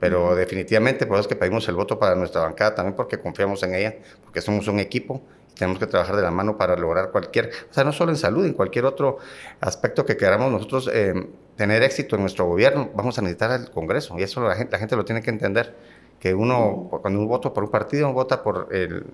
Pero 0.00 0.34
definitivamente 0.34 1.04
por 1.04 1.16
eso 1.16 1.22
es 1.22 1.28
que 1.28 1.36
pedimos 1.36 1.68
el 1.68 1.74
voto 1.74 1.98
para 1.98 2.14
nuestra 2.14 2.40
bancada 2.40 2.74
también 2.74 2.96
porque 2.96 3.18
confiamos 3.20 3.62
en 3.62 3.74
ella, 3.74 3.96
porque 4.22 4.40
somos 4.40 4.66
un 4.66 4.80
equipo 4.80 5.20
tenemos 5.54 5.78
que 5.78 5.86
trabajar 5.86 6.16
de 6.16 6.22
la 6.22 6.30
mano 6.30 6.56
para 6.56 6.76
lograr 6.76 7.10
cualquier, 7.10 7.50
o 7.70 7.72
sea, 7.72 7.84
no 7.84 7.92
solo 7.92 8.10
en 8.12 8.16
salud, 8.16 8.44
en 8.44 8.54
cualquier 8.54 8.84
otro 8.84 9.18
aspecto 9.60 10.04
que 10.04 10.16
queramos 10.16 10.50
nosotros 10.50 10.90
eh, 10.92 11.14
tener 11.56 11.82
éxito 11.82 12.16
en 12.16 12.22
nuestro 12.22 12.46
gobierno, 12.46 12.90
vamos 12.94 13.18
a 13.18 13.22
necesitar 13.22 13.50
al 13.50 13.70
Congreso 13.70 14.18
y 14.18 14.22
eso 14.22 14.40
la 14.40 14.56
gente, 14.56 14.72
la 14.72 14.78
gente 14.78 14.96
lo 14.96 15.04
tiene 15.04 15.22
que 15.22 15.30
entender, 15.30 15.74
que 16.18 16.34
uno, 16.34 16.88
cuando 17.02 17.20
uno 17.20 17.28
vota 17.28 17.52
por 17.52 17.64
un 17.64 17.70
partido, 17.70 18.12
vota 18.12 18.42
por 18.42 18.68
el, 18.72 19.04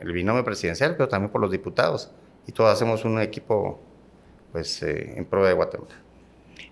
el 0.00 0.12
binomio 0.12 0.44
presidencial, 0.44 0.96
pero 0.96 1.08
también 1.08 1.30
por 1.30 1.40
los 1.40 1.50
diputados 1.50 2.10
y 2.46 2.52
todos 2.52 2.72
hacemos 2.72 3.04
un 3.04 3.20
equipo 3.20 3.78
pues 4.52 4.82
eh, 4.82 5.14
en 5.16 5.24
pro 5.24 5.44
de 5.44 5.52
Guatemala. 5.52 5.94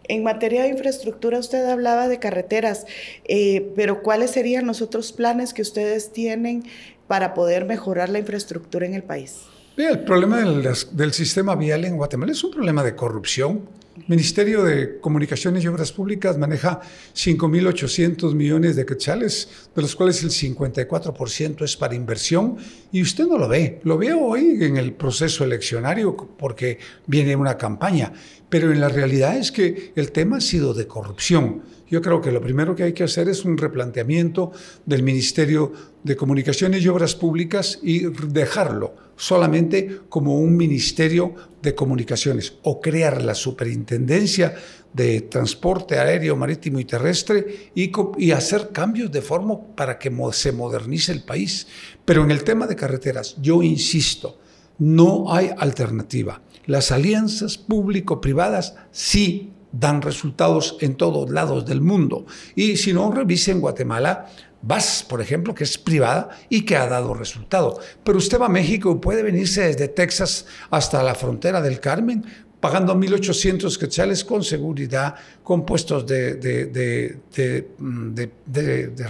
En 0.04 0.22
materia 0.22 0.62
de 0.62 0.70
infraestructura, 0.70 1.38
usted 1.38 1.68
hablaba 1.68 2.08
de 2.08 2.18
carreteras, 2.18 2.86
eh, 3.24 3.70
pero 3.76 4.02
¿cuáles 4.02 4.30
serían 4.30 4.66
los 4.66 4.80
otros 4.80 5.12
planes 5.12 5.52
que 5.52 5.62
ustedes 5.62 6.12
tienen 6.12 6.64
para 7.08 7.34
poder 7.34 7.64
mejorar 7.64 8.10
la 8.10 8.20
infraestructura 8.20 8.86
en 8.86 8.94
el 8.94 9.02
país? 9.02 9.40
El 9.76 10.00
problema 10.00 10.38
del, 10.38 11.12
sistema 11.12 11.54
vial 11.54 11.84
en 11.84 11.96
Guatemala 11.96 12.32
es 12.32 12.42
un 12.42 12.50
problema 12.50 12.82
de 12.82 12.96
corrupción. 12.96 13.62
El 13.96 14.04
Ministerio 14.08 14.64
de 14.64 14.98
Comunicaciones 14.98 15.62
y 15.62 15.68
Obras 15.68 15.92
Públicas 15.92 16.36
maneja 16.36 16.80
5.800 17.14 18.34
millones 18.34 18.74
de 18.74 18.84
quetzales, 18.84 19.68
de 19.74 19.82
los 19.82 19.94
cuales 19.94 20.22
el 20.24 20.30
54% 20.30 21.62
es 21.62 21.76
para 21.76 21.94
inversión, 21.94 22.56
y 22.90 23.02
usted 23.02 23.26
no 23.26 23.38
lo 23.38 23.48
ve. 23.48 23.80
Lo 23.84 23.98
veo 23.98 24.20
hoy 24.20 24.58
en 24.64 24.76
el 24.76 24.94
proceso 24.94 25.44
eleccionario 25.44 26.16
porque 26.16 26.78
viene 27.06 27.36
una 27.36 27.56
campaña, 27.56 28.12
pero 28.48 28.72
en 28.72 28.80
la 28.80 28.88
realidad 28.88 29.36
es 29.36 29.52
que 29.52 29.92
el 29.94 30.10
tema 30.10 30.38
ha 30.38 30.40
sido 30.40 30.74
de 30.74 30.88
corrupción. 30.88 31.62
Yo 31.90 32.02
creo 32.02 32.20
que 32.20 32.32
lo 32.32 32.40
primero 32.40 32.76
que 32.76 32.82
hay 32.82 32.92
que 32.92 33.04
hacer 33.04 33.28
es 33.28 33.44
un 33.44 33.56
replanteamiento 33.56 34.52
del 34.84 35.02
Ministerio 35.02 35.72
de 36.02 36.16
Comunicaciones 36.16 36.82
y 36.82 36.88
Obras 36.88 37.14
Públicas 37.14 37.78
y 37.82 38.00
dejarlo 38.28 38.94
solamente 39.16 40.00
como 40.08 40.38
un 40.38 40.56
Ministerio 40.56 41.34
de 41.62 41.74
Comunicaciones 41.74 42.54
o 42.62 42.80
crear 42.80 43.22
la 43.22 43.34
Superintendencia 43.34 44.54
de 44.92 45.22
Transporte 45.22 45.98
Aéreo, 45.98 46.36
Marítimo 46.36 46.78
y 46.78 46.84
Terrestre 46.84 47.70
y, 47.74 48.30
hacer 48.32 48.70
cambios 48.70 49.10
de 49.10 49.22
forma 49.22 49.58
para 49.74 49.98
que 49.98 50.12
se 50.32 50.52
modernice 50.52 51.12
el 51.12 51.22
país. 51.22 51.66
Pero 52.04 52.22
en 52.22 52.30
el 52.30 52.44
tema 52.44 52.66
de 52.66 52.76
carreteras, 52.76 53.36
yo 53.40 53.62
insisto, 53.62 54.38
no 54.78 55.32
hay 55.32 55.50
alternativa. 55.56 56.42
Las 56.66 56.92
alianzas 56.92 57.58
público-privadas 57.58 58.74
sí 58.92 59.52
dan 59.72 60.02
resultados 60.02 60.76
en 60.80 60.96
todos 60.96 61.30
lados 61.30 61.66
del 61.66 61.80
mundo. 61.80 62.26
Y 62.54 62.76
si 62.76 62.92
no, 62.92 63.10
revisen 63.10 63.60
Guatemala 63.60 64.26
VAS, 64.60 65.04
por 65.08 65.20
ejemplo, 65.20 65.54
que 65.54 65.64
es 65.64 65.78
privada 65.78 66.30
y 66.48 66.62
que 66.62 66.76
ha 66.76 66.86
dado 66.88 67.14
resultado. 67.14 67.78
Pero 68.02 68.18
usted 68.18 68.40
va 68.40 68.46
a 68.46 68.50
México 68.50 68.90
y 68.90 68.98
puede 68.98 69.22
venirse 69.22 69.62
desde 69.62 69.88
Texas 69.88 70.46
hasta 70.70 71.02
la 71.02 71.14
frontera 71.14 71.62
del 71.62 71.80
Carmen 71.80 72.24
pagando 72.60 72.94
1.800 72.94 73.78
quetzales 73.78 74.24
con 74.24 74.42
seguridad, 74.42 75.14
con 75.42 75.64
puestos 75.64 76.04
de, 76.06 76.34
de, 76.34 77.68
mm, 77.78 78.14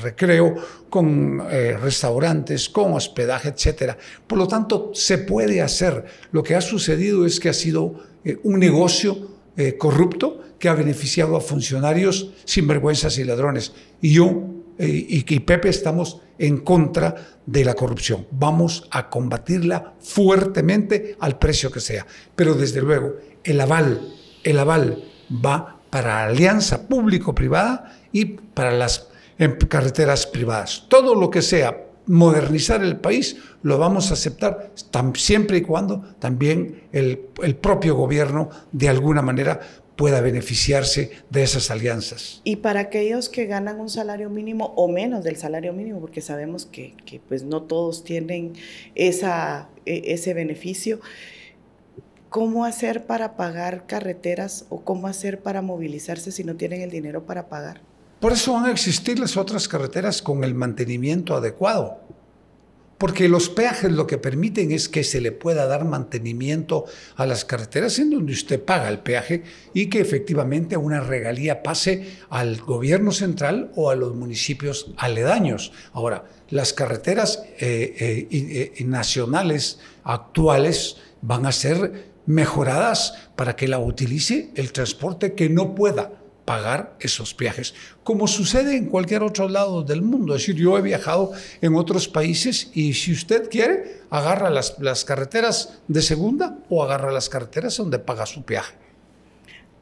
recreo, 0.03 0.55
con 0.91 1.43
eh, 1.51 1.77
restaurantes, 1.77 2.69
con 2.69 2.93
hospedaje, 2.93 3.49
etc. 3.49 3.97
Por 4.27 4.39
lo 4.39 4.47
tanto, 4.47 4.91
se 4.93 5.19
puede 5.19 5.63
hacer. 5.63 6.05
Lo 6.33 6.43
que 6.43 6.57
ha 6.57 6.61
sucedido 6.61 7.25
es 7.25 7.41
que 7.41 7.49
ha 7.49 7.55
sido 7.55 7.95
eh, 8.25 8.39
un 8.43 8.61
negocio 8.61 9.17
eh, 9.57 9.77
corrupto 9.79 10.43
que 10.59 10.69
ha 10.69 10.75
beneficiado 10.75 11.37
a 11.37 11.41
funcionarios 11.41 12.31
sinvergüenzas 12.45 13.19
y 13.19 13.25
ladrones. 13.25 13.73
Y 14.01 14.13
yo 14.15 14.59
y, 14.79 15.25
y 15.35 15.41
Pepe 15.41 15.69
estamos 15.69 16.21
en 16.39 16.59
contra 16.59 17.15
de 17.47 17.65
la 17.65 17.75
corrupción. 17.75 18.27
Vamos 18.31 18.87
a 18.91 19.11
combatirla 19.11 19.95
fuertemente 20.01 21.17
al 21.21 21.39
precio 21.39 21.71
que 21.71 21.81
sea. 21.81 22.07
Pero 22.37 22.55
desde 22.55 22.81
luego, 22.81 23.17
el 23.45 23.61
aval, 23.61 24.15
el 24.45 24.59
aval 24.59 25.05
va 25.45 25.81
para 25.91 26.25
alianza 26.25 26.87
público-privada 26.87 27.99
y 28.13 28.25
para 28.25 28.73
las 28.73 29.09
carreteras 29.69 30.27
privadas. 30.27 30.87
Todo 30.89 31.15
lo 31.15 31.31
que 31.31 31.43
sea 31.43 31.85
modernizar 32.07 32.83
el 32.83 32.97
país 32.97 33.37
lo 33.63 33.79
vamos 33.79 34.11
a 34.11 34.15
aceptar 34.15 34.73
siempre 35.15 35.59
y 35.59 35.63
cuando 35.63 36.01
también 36.19 36.85
el, 36.93 37.27
el 37.43 37.57
propio 37.57 37.95
gobierno 37.95 38.49
de 38.73 38.89
alguna 38.89 39.21
manera 39.21 39.61
pueda 39.99 40.21
beneficiarse 40.21 41.11
de 41.29 41.43
esas 41.43 41.73
alianzas. 41.73 42.41
Y 42.45 42.57
para 42.57 42.79
aquellos 42.79 43.29
que 43.29 43.47
ganan 43.47 43.81
un 43.81 43.91
salario 43.91 44.31
mínimo 44.31 44.73
o 44.77 44.87
menos 44.87 45.25
del 45.25 45.37
salario 45.37 45.73
mínimo, 45.73 45.99
porque 45.99 46.21
sabemos 46.21 46.67
que, 46.67 46.95
pues 47.27 47.43
no 47.43 47.63
todos 47.63 48.05
tienen 48.05 48.53
esa, 48.95 49.69
e, 49.87 50.15
ese 50.15 50.35
beneficio, 50.35 51.01
¿cómo 52.29 52.65
hacer 52.65 53.07
para 53.07 53.37
pagar 53.37 53.89
carreteras 53.89 54.67
o 54.69 54.83
cómo 54.83 55.09
hacer 55.09 55.41
para 55.41 55.63
movilizarse 55.63 56.31
si 56.31 56.45
no 56.45 56.55
tienen 56.55 56.81
el 56.83 56.91
dinero 56.91 57.27
para 57.27 57.49
pagar? 57.49 57.81
Por 58.21 58.31
eso 58.31 58.53
van 58.53 58.67
a 58.67 58.71
existir 58.71 59.19
las 59.19 59.37
otras 59.37 59.67
carreteras 59.67 60.23
con 60.23 60.45
el 60.45 60.55
mantenimiento 60.55 61.35
adecuado 61.35 61.99
porque 62.99 63.29
los 63.29 63.49
peajes 63.49 63.93
lo 63.93 64.07
que 64.07 64.19
permiten 64.19 64.73
es 64.73 64.89
que 64.89 65.05
se 65.05 65.21
le 65.21 65.31
pueda 65.31 65.67
dar 65.67 65.85
mantenimiento 65.85 66.85
a 67.17 67.27
las 67.27 67.45
carreteras 67.45 67.99
en 68.01 68.11
donde 68.11 68.33
usted 68.33 68.63
paga 68.63 68.89
el 68.89 68.99
peaje 68.99 69.45
y 69.73 69.87
que 69.87 70.01
efectivamente 70.01 70.77
una 70.77 71.01
regalía 71.01 71.63
pase 71.63 72.19
al 72.29 72.57
gobierno 72.61 73.13
central 73.13 73.71
o 73.77 73.91
a 73.91 73.95
los 73.95 74.15
municipios 74.17 74.93
aledaños. 74.97 75.73
Ahora, 75.93 76.25
las 76.51 76.73
carreteras 76.73 77.45
eh, 77.61 78.27
eh, 78.31 78.73
eh, 78.79 78.85
nacionales 78.85 79.79
actuales 80.03 80.97
van 81.23 81.47
a 81.47 81.53
ser 81.53 82.09
mejoradas 82.27 83.15
para 83.37 83.55
que 83.55 83.69
la 83.69 83.79
utilice 83.79 84.51
el 84.57 84.73
transporte 84.73 85.35
que 85.35 85.49
no 85.49 85.75
pueda 85.75 86.13
pagar 86.49 86.95
esos 86.99 87.37
viajes, 87.37 87.75
como 88.03 88.27
sucede 88.27 88.75
en 88.75 88.87
cualquier 88.87 89.23
otro 89.23 89.51
lado 89.51 89.83
del 89.83 90.01
mundo. 90.01 90.35
Es 90.35 90.41
decir, 90.41 90.57
yo 90.57 90.79
he 90.79 90.81
viajado 90.81 91.33
en 91.61 91.77
otros 91.77 92.09
países 92.09 92.71
y 92.73 92.95
si 92.95 93.13
usted 93.13 93.51
quiere, 93.51 94.01
agarra 94.09 94.49
las, 94.49 94.79
las 94.79 95.05
carreteras 95.05 95.79
de 95.89 96.01
segunda 96.01 96.57
o 96.71 96.83
agarra 96.83 97.13
las 97.13 97.29
carreteras 97.29 97.77
donde 97.77 97.99
paga 97.99 98.25
su 98.25 98.45
viaje. 98.45 98.75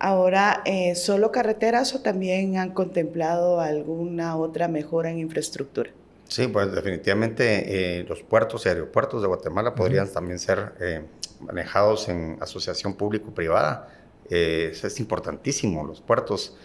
Ahora, 0.00 0.62
eh, 0.64 0.96
¿solo 0.96 1.30
carreteras 1.30 1.94
o 1.94 2.00
también 2.00 2.56
han 2.58 2.72
contemplado 2.72 3.60
alguna 3.60 4.36
otra 4.36 4.66
mejora 4.66 5.12
en 5.12 5.20
infraestructura? 5.20 5.90
Sí, 6.26 6.48
pues 6.48 6.72
definitivamente 6.72 8.00
eh, 8.00 8.04
los 8.08 8.24
puertos 8.24 8.66
y 8.66 8.70
aeropuertos 8.70 9.22
de 9.22 9.28
Guatemala 9.28 9.76
podrían 9.76 10.12
también 10.12 10.40
ser 10.40 10.72
eh, 10.80 11.04
manejados 11.38 12.08
en 12.08 12.38
asociación 12.40 12.94
público-privada 12.94 13.95
eh, 14.30 14.72
es 14.72 15.00
importantísimo, 15.00 15.84
los 15.84 16.00
puertos, 16.00 16.56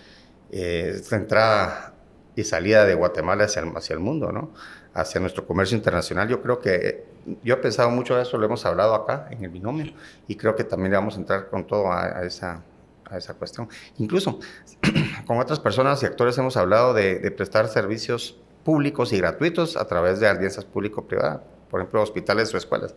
eh, 0.52 0.94
esta 0.96 1.16
entrada 1.16 1.94
y 2.36 2.44
salida 2.44 2.86
de 2.86 2.94
Guatemala 2.96 3.46
hacia 3.46 3.94
el, 3.94 4.00
mundo, 4.00 4.32
¿no? 4.32 4.52
hacia 4.94 5.22
nuestro 5.22 5.46
comercio 5.46 5.78
internacional. 5.78 6.28
Yo 6.28 6.42
creo 6.42 6.60
que, 6.60 7.06
yo 7.44 7.56
he 7.56 7.58
pensado 7.58 7.90
mucho 7.90 8.20
eso, 8.20 8.38
lo 8.38 8.46
hemos 8.46 8.66
hablado 8.66 8.96
acá 8.96 9.28
en 9.32 9.44
el 9.44 9.50
binomio, 9.50 9.94
y 10.28 10.36
creo 10.36 10.56
que 10.56 10.64
también 10.64 10.92
le 10.92 10.98
vamos 10.98 11.16
a 11.16 11.20
entrar 11.20 11.50
con 11.50 11.68
todo 11.68 11.92
a, 11.92 12.24
esa, 12.26 12.64
a 13.06 13.18
esa 13.18 13.34
cuestión. 13.34 13.70
Incluso 13.98 14.40
con 15.28 15.40
otras 15.40 15.60
personas 15.60 16.02
y 16.04 16.06
actores 16.06 16.38
hemos 16.38 16.58
hablado 16.58 16.94
de, 16.94 17.20
de 17.20 17.32
prestar 17.32 17.68
servicios 17.68 18.38
públicos 18.64 19.12
y 19.14 19.18
gratuitos 19.18 19.78
a 19.78 19.86
través 19.88 20.20
de 20.20 20.28
alianzas 20.28 20.66
público-privadas, 20.66 21.42
por 21.70 21.82
ejemplo, 21.82 22.02
hospitales 22.02 22.54
o 22.54 22.58
escuelas. 22.58 22.96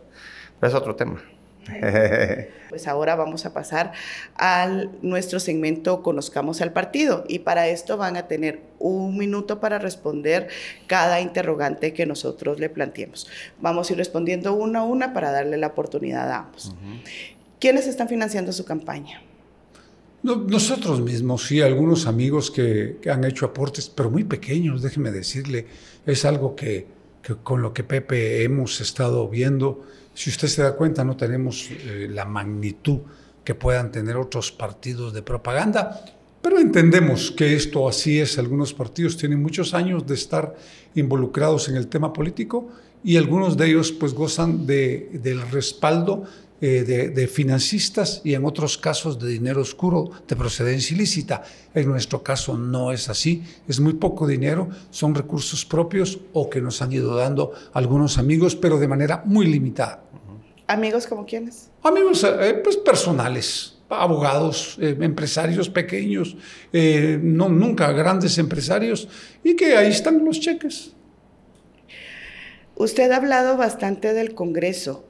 Pero 0.59 0.69
es 0.69 0.75
otro 0.75 0.95
tema. 0.95 1.21
Pues 2.69 2.87
ahora 2.87 3.15
vamos 3.15 3.45
a 3.45 3.53
pasar 3.53 3.93
a 4.35 4.67
nuestro 5.01 5.39
segmento 5.39 6.03
Conozcamos 6.03 6.61
al 6.61 6.73
partido 6.73 7.23
y 7.27 7.39
para 7.39 7.69
esto 7.69 7.95
van 7.95 8.17
a 8.17 8.27
tener 8.27 8.59
un 8.79 9.17
minuto 9.17 9.61
para 9.61 9.79
responder 9.79 10.49
cada 10.87 11.21
interrogante 11.21 11.93
que 11.93 12.05
nosotros 12.05 12.59
le 12.59 12.69
planteemos. 12.69 13.29
Vamos 13.61 13.89
a 13.89 13.93
ir 13.93 13.97
respondiendo 13.97 14.53
una 14.53 14.79
a 14.79 14.83
una 14.83 15.13
para 15.13 15.31
darle 15.31 15.55
la 15.57 15.67
oportunidad 15.67 16.29
a 16.29 16.39
ambos. 16.39 16.75
¿Quiénes 17.59 17.87
están 17.87 18.09
financiando 18.09 18.51
su 18.51 18.65
campaña? 18.65 19.21
nosotros 20.25 21.01
mismos, 21.01 21.43
sí, 21.45 21.61
algunos 21.61 22.07
amigos 22.07 22.49
que, 22.49 22.97
han 23.11 23.23
hecho 23.25 23.45
aportes, 23.45 23.89
pero 23.89 24.09
muy 24.09 24.23
pequeños, 24.23 24.81
déjeme 24.81 25.11
decirle, 25.11 25.67
es 26.05 26.25
algo 26.25 26.55
que, 26.55 26.87
que 27.21 27.35
con 27.35 27.61
lo 27.61 27.73
que 27.73 27.83
Pepe 27.83 28.43
hemos 28.43 28.81
estado 28.81 29.29
viendo 29.29 29.85
si 30.15 30.29
usted 30.29 30.47
se 30.47 30.63
da 30.63 30.75
cuenta, 30.75 31.03
no 31.03 31.15
tenemos 31.15 31.69
eh, 31.69 32.07
la 32.09 32.25
magnitud 32.25 32.99
que 33.43 33.53
puedan 33.53 33.91
tener 33.91 34.15
otros 34.15 34.51
partidos 34.51 35.13
de 35.13 35.21
propaganda, 35.21 36.03
pero 36.41 36.59
entendemos 36.59 37.31
que 37.31 37.55
esto 37.55 37.87
así 37.87 38.19
es. 38.19 38.39
Algunos 38.39 38.73
partidos 38.73 39.17
tienen 39.17 39.41
muchos 39.41 39.73
años 39.73 40.07
de 40.07 40.15
estar 40.15 40.55
involucrados 40.95 41.69
en 41.69 41.75
el 41.75 41.87
tema 41.87 42.13
político 42.13 42.69
y 43.03 43.17
algunos 43.17 43.57
de 43.57 43.67
ellos 43.67 43.91
pues 43.91 44.13
gozan 44.13 44.65
de, 44.65 45.09
del 45.21 45.41
respaldo 45.51 46.23
eh, 46.61 47.11
de, 47.13 47.27
financistas 47.27 48.21
y 48.23 48.33
en 48.33 48.45
otros 48.45 48.77
casos 48.77 49.19
de 49.19 49.27
dinero 49.27 49.59
oscuro 49.59 50.09
de 50.25 50.37
procedencia 50.37 50.95
ilícita. 50.95 51.43
En 51.73 51.89
nuestro 51.89 52.23
caso 52.23 52.57
no 52.57 52.93
es 52.93 53.09
así, 53.09 53.43
es 53.67 53.81
muy 53.81 53.95
poco 53.95 54.25
dinero, 54.25 54.69
son 54.89 55.13
recursos 55.13 55.65
propios 55.65 56.17
o 56.31 56.49
que 56.49 56.61
nos 56.61 56.81
han 56.81 56.93
ido 56.93 57.13
dando 57.13 57.51
algunos 57.73 58.17
amigos, 58.17 58.55
pero 58.55 58.79
de 58.79 58.87
manera 58.87 59.21
muy 59.25 59.47
limitada. 59.47 60.01
¿Amigos 60.67 61.07
como 61.07 61.25
quiénes? 61.25 61.69
Amigos 61.83 62.23
eh, 62.23 62.61
pues 62.63 62.77
personales, 62.77 63.75
abogados, 63.89 64.77
eh, 64.79 64.95
empresarios 65.01 65.69
pequeños, 65.69 66.37
no, 66.71 67.49
nunca 67.49 67.91
grandes 67.91 68.37
empresarios, 68.37 69.09
y 69.43 69.57
que 69.57 69.75
ahí 69.75 69.91
están 69.91 70.23
los 70.23 70.39
cheques. 70.39 70.93
Usted 72.77 73.11
ha 73.11 73.17
hablado 73.17 73.57
bastante 73.57 74.13
del 74.13 74.33
Congreso 74.35 75.05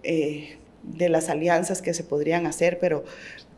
de 0.94 1.10
las 1.10 1.30
alianzas 1.30 1.82
que 1.82 1.94
se 1.94 2.04
podrían 2.04 2.46
hacer, 2.46 2.78
pero 2.80 3.04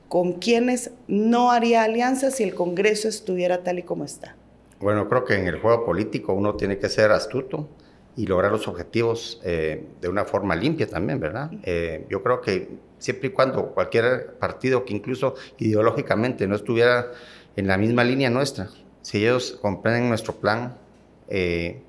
¿con 0.07 0.33
quiénes 0.33 0.91
no 1.07 1.51
haría 1.51 1.83
alianzas 1.83 2.35
si 2.35 2.43
el 2.43 2.55
Congreso 2.55 3.07
estuviera 3.07 3.63
tal 3.63 3.79
y 3.79 3.83
como 3.83 4.05
está? 4.05 4.35
Bueno, 4.79 5.09
creo 5.09 5.25
que 5.25 5.35
en 5.35 5.47
el 5.47 5.59
juego 5.59 5.85
político 5.85 6.33
uno 6.33 6.55
tiene 6.55 6.77
que 6.77 6.89
ser 6.89 7.11
astuto 7.11 7.67
y 8.15 8.25
lograr 8.25 8.51
los 8.51 8.67
objetivos 8.67 9.41
eh, 9.43 9.85
de 10.01 10.09
una 10.09 10.25
forma 10.25 10.55
limpia 10.55 10.87
también, 10.87 11.19
¿verdad? 11.19 11.51
Eh, 11.63 12.05
yo 12.09 12.23
creo 12.23 12.41
que 12.41 12.69
siempre 12.97 13.29
y 13.29 13.31
cuando 13.31 13.67
cualquier 13.73 14.33
partido 14.39 14.85
que 14.85 14.93
incluso 14.93 15.35
ideológicamente 15.59 16.47
no 16.47 16.55
estuviera 16.55 17.11
en 17.55 17.67
la 17.67 17.77
misma 17.77 18.03
línea 18.03 18.29
nuestra, 18.29 18.69
si 19.01 19.19
ellos 19.19 19.57
comprenden 19.61 20.09
nuestro 20.09 20.35
plan, 20.35 20.77
eh, 21.29 21.81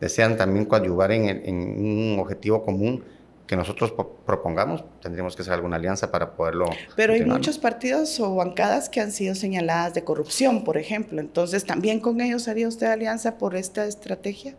desean 0.00 0.36
también 0.36 0.66
coadyuvar 0.66 1.12
en, 1.12 1.28
en 1.28 1.56
un 1.56 2.18
objetivo 2.18 2.64
común, 2.64 3.04
que 3.46 3.56
nosotros 3.56 3.94
propongamos, 4.26 4.84
tendríamos 5.00 5.36
que 5.36 5.42
hacer 5.42 5.54
alguna 5.54 5.76
alianza 5.76 6.10
para 6.10 6.32
poderlo. 6.32 6.66
Pero 6.96 7.12
hay 7.12 7.24
muchos 7.24 7.58
partidos 7.58 8.18
o 8.18 8.34
bancadas 8.34 8.88
que 8.88 9.00
han 9.00 9.12
sido 9.12 9.34
señaladas 9.34 9.94
de 9.94 10.02
corrupción, 10.02 10.64
por 10.64 10.76
ejemplo. 10.76 11.20
Entonces, 11.20 11.64
¿también 11.64 12.00
con 12.00 12.20
ellos 12.20 12.48
haría 12.48 12.66
usted 12.66 12.88
alianza 12.88 13.38
por 13.38 13.54
esta 13.54 13.86
estrategia? 13.86 14.56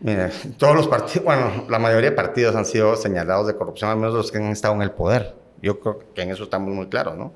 Mire, 0.00 0.30
todos 0.58 0.76
los 0.76 0.88
partidos, 0.88 1.24
bueno, 1.24 1.64
la 1.68 1.78
mayoría 1.78 2.10
de 2.10 2.16
partidos 2.16 2.54
han 2.54 2.66
sido 2.66 2.96
señalados 2.96 3.46
de 3.46 3.56
corrupción, 3.56 3.90
al 3.90 3.96
menos 3.96 4.14
los 4.14 4.30
que 4.30 4.38
han 4.38 4.44
estado 4.44 4.74
en 4.74 4.82
el 4.82 4.92
poder. 4.92 5.34
Yo 5.62 5.80
creo 5.80 5.98
que 6.14 6.22
en 6.22 6.30
eso 6.30 6.44
estamos 6.44 6.72
muy 6.72 6.88
claros, 6.88 7.16
¿no? 7.16 7.32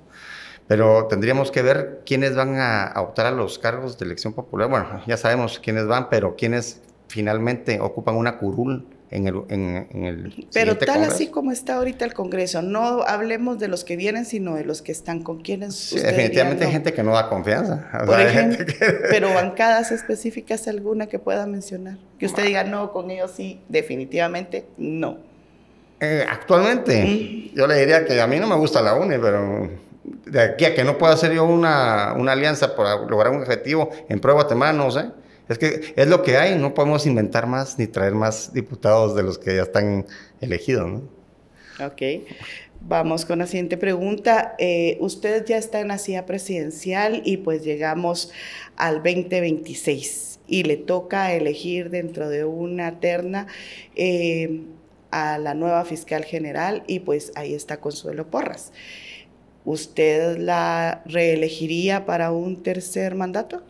Pero 0.69 1.07
tendríamos 1.07 1.51
que 1.51 1.63
ver 1.63 2.03
quiénes 2.07 2.37
van 2.37 2.61
a, 2.61 2.93
optar 2.97 3.27
a 3.27 3.33
los 3.33 3.59
cargos 3.59 3.99
de 3.99 4.05
elección 4.05 4.35
popular. 4.35 4.69
Bueno, 4.69 5.03
ya 5.07 5.17
sabemos 5.17 5.59
quiénes 5.59 5.87
van, 5.89 6.09
pero 6.11 6.37
quiénes 6.37 6.81
finalmente 7.09 7.81
ocupan 7.81 8.15
una 8.15 8.39
curul 8.39 8.87
en 9.11 9.27
el, 9.27 9.43
en, 9.49 10.05
el 10.05 10.47
Pero 10.53 10.79
tal 10.79 11.03
así 11.03 11.29
como 11.29 11.51
está 11.51 11.75
ahorita 11.75 12.05
el 12.05 12.15
Congreso, 12.15 12.63
no 12.63 13.03
hablemos 13.03 13.59
de 13.59 13.67
los 13.67 13.83
que 13.83 13.97
vienen, 13.97 14.25
sino 14.25 14.55
de 14.55 14.65
los 14.65 14.83
que 14.83 14.93
están 14.93 15.23
con 15.23 15.41
quienes. 15.41 15.75
Sí, 15.75 15.99
definitivamente 15.99 16.65
hay 16.65 16.73
gente 16.73 16.93
que 16.93 17.03
no 17.03 17.13
da 17.13 17.29
confianza. 17.29 17.89
Por 18.07 18.21
ejemplo, 18.21 18.65
pero 19.11 19.35
bancadas 19.35 19.91
específicas 19.91 20.69
alguna 20.69 21.07
que 21.07 21.19
pueda 21.19 21.47
mencionar. 21.47 21.99
Que 22.19 22.27
usted 22.27 22.45
diga, 22.45 22.63
no, 22.63 22.93
con 22.93 23.11
ellos 23.11 23.33
sí, 23.37 23.61
definitivamente 23.69 24.67
no. 24.79 25.19
Eh, 25.99 26.25
actualmente, 26.31 27.51
yo 27.53 27.67
le 27.67 27.79
diría 27.81 28.05
que 28.05 28.21
a 28.21 28.27
mí 28.27 28.39
no 28.39 28.47
me 28.47 28.57
gusta 28.57 28.81
la 28.81 28.95
UNE, 28.95 29.19
pero 29.19 29.69
de 30.25 30.41
aquí 30.41 30.65
a 30.65 30.75
que 30.75 30.85
no 30.85 30.99
pueda 30.99 31.15
hacer 31.15 31.33
yo 31.33 31.45
una, 31.45 32.15
una 32.17 32.33
alianza 32.33 32.77
para 32.77 32.97
lograr 32.97 33.33
un 33.33 33.43
objetivo 33.43 33.91
en 34.09 34.21
prueba 34.21 34.43
Guatemala, 34.43 34.73
no 34.73 34.91
sé. 34.91 35.07
Es 35.51 35.59
que 35.59 35.93
es 35.97 36.07
lo 36.07 36.23
que 36.23 36.37
hay, 36.37 36.57
no 36.57 36.75
podemos 36.75 37.07
inventar 37.07 37.49
más 37.49 37.77
ni 37.77 37.89
traer 37.89 38.15
más 38.15 38.53
diputados 38.53 39.17
de 39.17 39.25
los 39.25 39.37
que 39.37 39.57
ya 39.57 39.63
están 39.63 40.07
elegidos, 40.41 40.89
¿no? 40.89 41.03
Ok. 41.85 42.03
Vamos 42.83 43.25
con 43.25 43.41
la 43.41 43.49
siguiente 43.49 43.77
pregunta. 43.77 44.55
Eh, 44.59 44.97
usted 45.01 45.45
ya 45.45 45.57
está 45.57 45.81
en 45.81 45.89
la 45.89 45.99
silla 45.99 46.25
presidencial 46.25 47.23
y 47.25 47.39
pues 47.39 47.65
llegamos 47.65 48.31
al 48.77 49.03
2026 49.03 50.39
y 50.47 50.63
le 50.63 50.77
toca 50.77 51.35
elegir 51.35 51.91
dentro 51.91 52.29
de 52.29 52.45
una 52.45 53.01
terna 53.01 53.49
eh, 53.97 54.63
a 55.11 55.37
la 55.39 55.55
nueva 55.55 55.85
fiscal 55.85 56.25
general 56.25 56.85
y 56.87 57.01
pues 57.01 57.33
ahí 57.35 57.55
está 57.55 57.81
Consuelo 57.81 58.31
Porras. 58.31 58.73
¿Usted 59.65 60.39
la 60.39 61.03
reelegiría 61.07 62.07
para 62.07 62.31
un 62.31 62.63
tercer 62.63 63.17
mandato? 63.17 63.65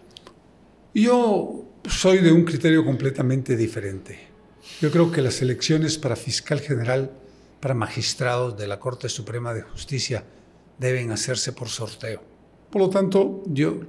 Yo 0.94 1.64
soy 1.90 2.18
de 2.18 2.32
un 2.32 2.44
criterio 2.44 2.84
completamente 2.84 3.56
diferente. 3.56 4.18
Yo 4.80 4.90
creo 4.90 5.10
que 5.10 5.20
las 5.20 5.42
elecciones 5.42 5.98
para 5.98 6.16
fiscal 6.16 6.60
general, 6.60 7.10
para 7.60 7.74
magistrados 7.74 8.56
de 8.56 8.66
la 8.66 8.78
Corte 8.78 9.08
Suprema 9.08 9.52
de 9.52 9.62
Justicia, 9.62 10.24
deben 10.78 11.10
hacerse 11.10 11.52
por 11.52 11.68
sorteo. 11.68 12.22
Por 12.70 12.82
lo 12.82 12.90
tanto, 12.90 13.42
yo 13.46 13.80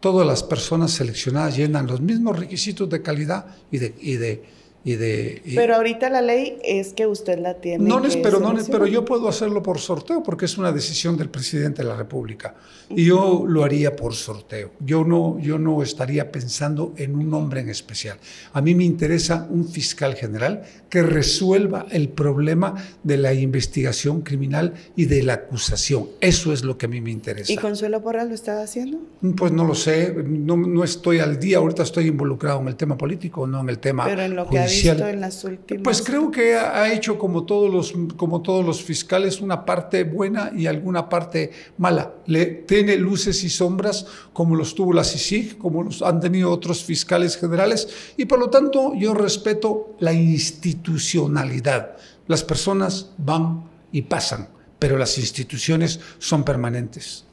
todas 0.00 0.26
las 0.26 0.42
personas 0.42 0.92
seleccionadas 0.92 1.56
llenan 1.56 1.86
los 1.86 2.00
mismos 2.00 2.38
requisitos 2.38 2.88
de 2.90 3.02
calidad 3.02 3.46
y 3.70 3.78
de, 3.78 3.94
y 4.00 4.16
de 4.16 4.44
pero 4.84 5.76
ahorita 5.76 6.10
la 6.10 6.20
ley 6.20 6.58
es 6.62 6.92
que 6.92 7.06
usted 7.06 7.38
la 7.38 7.54
tiene. 7.54 7.88
No, 7.88 8.02
pero, 8.22 8.38
no, 8.38 8.54
pero 8.70 8.86
yo 8.86 9.04
puedo 9.04 9.28
hacerlo 9.28 9.62
por 9.62 9.78
sorteo 9.78 10.22
porque 10.22 10.44
es 10.44 10.58
una 10.58 10.72
decisión 10.72 11.16
del 11.16 11.30
presidente 11.30 11.82
de 11.82 11.88
la 11.88 11.96
República. 11.96 12.54
Y 12.90 13.06
yo 13.06 13.44
lo 13.46 13.64
haría 13.64 13.96
por 13.96 14.14
sorteo. 14.14 14.72
Yo 14.80 15.04
no, 15.04 15.38
yo 15.38 15.58
no 15.58 15.82
estaría 15.82 16.30
pensando 16.30 16.92
en 16.96 17.14
un 17.14 17.30
nombre 17.30 17.60
en 17.60 17.70
especial. 17.70 18.18
A 18.52 18.60
mí 18.60 18.74
me 18.74 18.84
interesa 18.84 19.46
un 19.50 19.66
fiscal 19.66 20.14
general 20.14 20.62
que 20.90 21.02
resuelva 21.02 21.86
el 21.90 22.10
problema 22.10 22.74
de 23.02 23.16
la 23.16 23.32
investigación 23.32 24.20
criminal 24.20 24.74
y 24.96 25.06
de 25.06 25.22
la 25.22 25.34
acusación. 25.34 26.08
Eso 26.20 26.52
es 26.52 26.62
lo 26.62 26.76
que 26.76 26.86
a 26.86 26.88
mí 26.90 27.00
me 27.00 27.10
interesa. 27.10 27.50
¿Y 27.50 27.56
Consuelo 27.56 28.02
Porras 28.02 28.28
lo 28.28 28.34
estaba 28.34 28.62
haciendo? 28.62 28.98
Pues 29.36 29.50
no 29.50 29.64
lo 29.64 29.74
sé. 29.74 30.14
No, 30.14 30.56
no 30.58 30.84
estoy 30.84 31.20
al 31.20 31.40
día. 31.40 31.58
Ahorita 31.58 31.82
estoy 31.82 32.08
involucrado 32.08 32.60
en 32.60 32.68
el 32.68 32.76
tema 32.76 32.98
político, 32.98 33.46
no 33.46 33.60
en 33.60 33.70
el 33.70 33.78
tema 33.78 34.04
pero 34.04 34.22
en 34.22 34.36
lo 34.36 34.48
que 34.48 34.58
en 34.82 35.20
las 35.20 35.44
últimas... 35.44 35.82
Pues 35.82 36.02
creo 36.02 36.30
que 36.30 36.54
ha 36.54 36.92
hecho 36.92 37.18
como 37.18 37.44
todos 37.44 37.72
los, 37.72 37.94
como 38.16 38.42
todos 38.42 38.64
los 38.64 38.82
fiscales 38.82 39.40
una 39.40 39.64
parte 39.64 40.04
buena 40.04 40.52
y 40.54 40.66
alguna 40.66 41.08
parte 41.08 41.50
mala. 41.78 42.14
Le, 42.26 42.46
tiene 42.46 42.96
luces 42.96 43.42
y 43.44 43.50
sombras 43.50 44.06
como 44.32 44.56
los 44.56 44.74
tuvo 44.74 44.92
la 44.92 45.04
CICIG, 45.04 45.58
como 45.58 45.82
los 45.82 46.02
han 46.02 46.20
tenido 46.20 46.50
otros 46.50 46.84
fiscales 46.84 47.36
generales 47.36 47.88
y 48.16 48.24
por 48.26 48.38
lo 48.38 48.50
tanto 48.50 48.94
yo 48.94 49.14
respeto 49.14 49.96
la 50.00 50.12
institucionalidad. 50.12 51.96
Las 52.26 52.42
personas 52.42 53.10
van 53.18 53.64
y 53.92 54.02
pasan, 54.02 54.48
pero 54.78 54.98
las 54.98 55.18
instituciones 55.18 56.00
son 56.18 56.44
permanentes. 56.44 57.24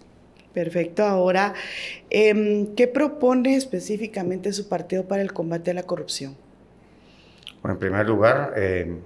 Perfecto. 0.53 1.03
Ahora, 1.03 1.53
em, 2.09 2.75
¿qué 2.75 2.87
propone 2.87 3.55
específicamente 3.55 4.51
su 4.51 4.67
partido 4.67 5.07
para 5.07 5.21
el 5.21 5.31
combate 5.33 5.71
a 5.71 5.73
la 5.73 5.83
corrupción? 5.83 6.35
Bueno, 7.61 7.73
en 7.73 7.79
primer 7.79 8.07
lugar, 8.07 8.53
eh, 8.55 8.99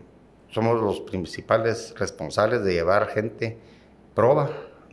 somos 0.49 0.81
los 0.81 1.01
principales 1.01 1.93
responsables 1.97 2.63
de 2.63 2.73
llevar 2.73 3.07
gente 3.09 3.57
proba 4.13 4.49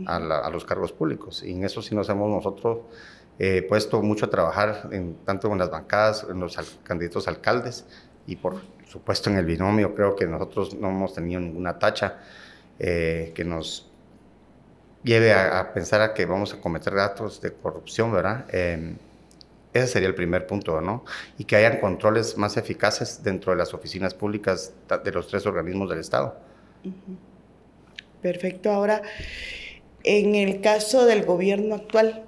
a, 0.06 0.50
los 0.50 0.64
cargos 0.64 0.92
públicos. 0.92 1.44
Y 1.44 1.52
en 1.52 1.64
eso 1.64 1.80
sí 1.80 1.94
nos 1.94 2.08
hemos 2.08 2.28
nosotros 2.28 2.80
eh, 3.38 3.64
puesto 3.68 4.02
mucho 4.02 4.26
a 4.26 4.30
trabajar, 4.30 4.88
en, 4.90 5.14
tanto 5.24 5.50
en 5.52 5.58
las 5.58 5.70
bancadas, 5.70 6.26
en 6.28 6.40
los 6.40 6.56
candidatos 6.82 7.28
alcaldes 7.28 7.86
y 8.26 8.36
por 8.36 8.56
supuesto 8.86 9.30
en 9.30 9.36
el 9.36 9.44
binomio. 9.44 9.94
Creo 9.94 10.16
que 10.16 10.26
nosotros 10.26 10.74
no 10.74 10.88
hemos 10.88 11.14
tenido 11.14 11.40
ninguna 11.40 11.78
tacha 11.78 12.18
eh, 12.80 13.30
que 13.32 13.44
nos 13.44 13.88
lleve 15.04 15.32
a, 15.32 15.72
pensar 15.72 16.00
a 16.00 16.14
que 16.14 16.26
vamos 16.26 16.52
a 16.52 16.60
cometer 16.60 16.98
actos 16.98 17.40
de 17.40 17.52
corrupción, 17.52 18.12
¿verdad? 18.12 18.46
Ese 19.72 19.86
sería 19.86 20.08
el 20.08 20.14
primer 20.14 20.46
punto, 20.46 20.80
¿no? 20.80 21.04
Y 21.38 21.44
que 21.44 21.56
hayan 21.56 21.80
controles 21.80 22.36
más 22.36 22.56
eficaces 22.56 23.22
dentro 23.22 23.52
de 23.52 23.58
las 23.58 23.72
oficinas 23.72 24.12
públicas 24.12 24.74
de 25.02 25.12
los 25.12 25.28
tres 25.28 25.46
organismos 25.46 25.88
del 25.88 26.00
Estado. 26.00 26.36
Perfecto. 28.20 28.70
Ahora, 28.70 29.02
en 30.04 30.34
el 30.34 30.60
caso 30.60 31.06
del 31.06 31.24
gobierno 31.24 31.74
actual, 31.74 32.24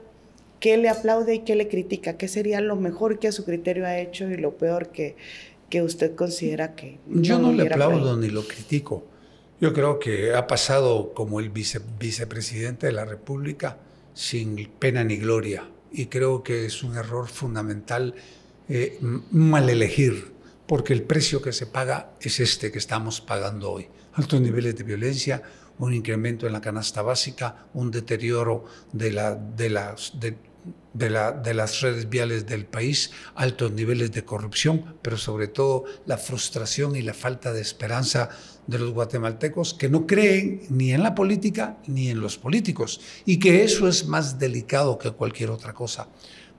¿qué 0.58 0.78
le 0.78 0.88
aplaude 0.88 1.34
y 1.34 1.38
qué 1.40 1.54
le 1.54 1.68
critica? 1.68 2.16
¿Qué 2.16 2.28
sería 2.28 2.62
lo 2.62 2.76
mejor 2.76 3.18
que 3.18 3.28
a 3.28 3.32
su 3.32 3.44
criterio 3.44 3.84
ha 3.84 3.98
hecho 3.98 4.28
y 4.30 4.38
lo 4.38 4.56
peor 4.56 4.88
que, 4.88 5.16
que 5.68 5.82
usted 5.82 6.14
considera 6.14 6.74
que... 6.74 6.98
Yo 7.06 7.38
no 7.38 7.52
le 7.52 7.66
aplaudo 7.66 8.16
ni 8.16 8.28
lo 8.28 8.46
critico. 8.46 9.04
Yo 9.60 9.74
creo 9.74 9.98
que 9.98 10.34
ha 10.34 10.46
pasado 10.46 11.12
como 11.12 11.40
el 11.40 11.50
vicepresidente 11.50 12.86
de 12.86 12.92
la 12.92 13.04
República 13.04 13.76
sin 14.14 14.56
pena 14.78 15.04
ni 15.04 15.16
gloria 15.16 15.64
y 15.94 16.06
creo 16.06 16.42
que 16.42 16.66
es 16.66 16.82
un 16.82 16.96
error 16.96 17.28
fundamental 17.28 18.14
eh, 18.68 18.98
mal 19.30 19.70
elegir, 19.70 20.32
porque 20.66 20.92
el 20.92 21.04
precio 21.04 21.40
que 21.40 21.52
se 21.52 21.66
paga 21.66 22.10
es 22.20 22.40
este 22.40 22.72
que 22.72 22.78
estamos 22.78 23.20
pagando 23.20 23.70
hoy. 23.70 23.88
Altos 24.14 24.40
niveles 24.40 24.76
de 24.76 24.82
violencia, 24.82 25.42
un 25.78 25.94
incremento 25.94 26.46
en 26.46 26.52
la 26.52 26.60
canasta 26.60 27.02
básica, 27.02 27.66
un 27.74 27.90
deterioro 27.92 28.64
de, 28.92 29.12
la, 29.12 29.34
de, 29.36 29.68
de, 30.14 30.36
de 30.94 31.54
las 31.54 31.80
redes 31.80 32.08
viales 32.08 32.46
del 32.46 32.66
país, 32.66 33.10
altos 33.34 33.72
niveles 33.72 34.12
de 34.12 34.24
corrupción, 34.24 34.96
pero 35.02 35.18
sobre 35.18 35.48
todo 35.48 35.84
la 36.06 36.16
frustración 36.16 36.96
y 36.96 37.02
la 37.02 37.14
falta 37.14 37.52
de 37.52 37.60
esperanza 37.60 38.30
de 38.66 38.78
los 38.78 38.92
guatemaltecos 38.92 39.74
que 39.74 39.90
no 39.90 40.06
creen 40.06 40.62
ni 40.70 40.92
en 40.92 41.02
la 41.02 41.14
política 41.14 41.78
ni 41.86 42.08
en 42.08 42.20
los 42.20 42.38
políticos 42.38 43.00
y 43.26 43.38
que 43.38 43.64
eso 43.64 43.88
es 43.88 44.06
más 44.06 44.38
delicado 44.38 44.96
que 44.96 45.10
cualquier 45.10 45.50
otra 45.50 45.74
cosa. 45.74 46.08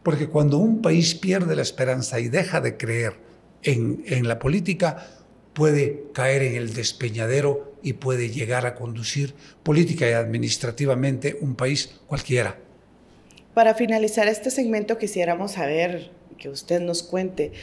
Porque 0.04 0.28
cuando 0.28 0.58
un 0.58 0.82
país 0.82 1.16
pierde 1.16 1.56
la 1.56 1.64
esperanza 1.64 2.20
y 2.20 2.28
deja 2.28 2.62
de 2.62 2.78
creer 2.78 3.20
en 3.64 4.28
la 4.28 4.38
política, 4.38 5.08
puede 5.54 6.08
caer 6.14 6.44
en 6.44 6.56
el 6.56 6.74
despeñadero 6.74 7.80
y 7.82 7.94
puede 7.94 8.30
llegar 8.30 8.66
a 8.66 8.76
conducir 8.76 9.34
política 9.64 10.08
y 10.08 10.14
administrativamente 10.14 11.38
un 11.40 11.56
país 11.56 11.96
cualquiera. 12.06 12.65
Para 13.56 13.74
finalizar 13.74 14.28
este 14.28 14.52
segmento 14.52 14.98
quisiéramos 14.98 15.54
saber 15.54 16.12
que 16.38 16.50
usted 16.50 16.82
nos 16.82 17.04
cuente 17.04 17.54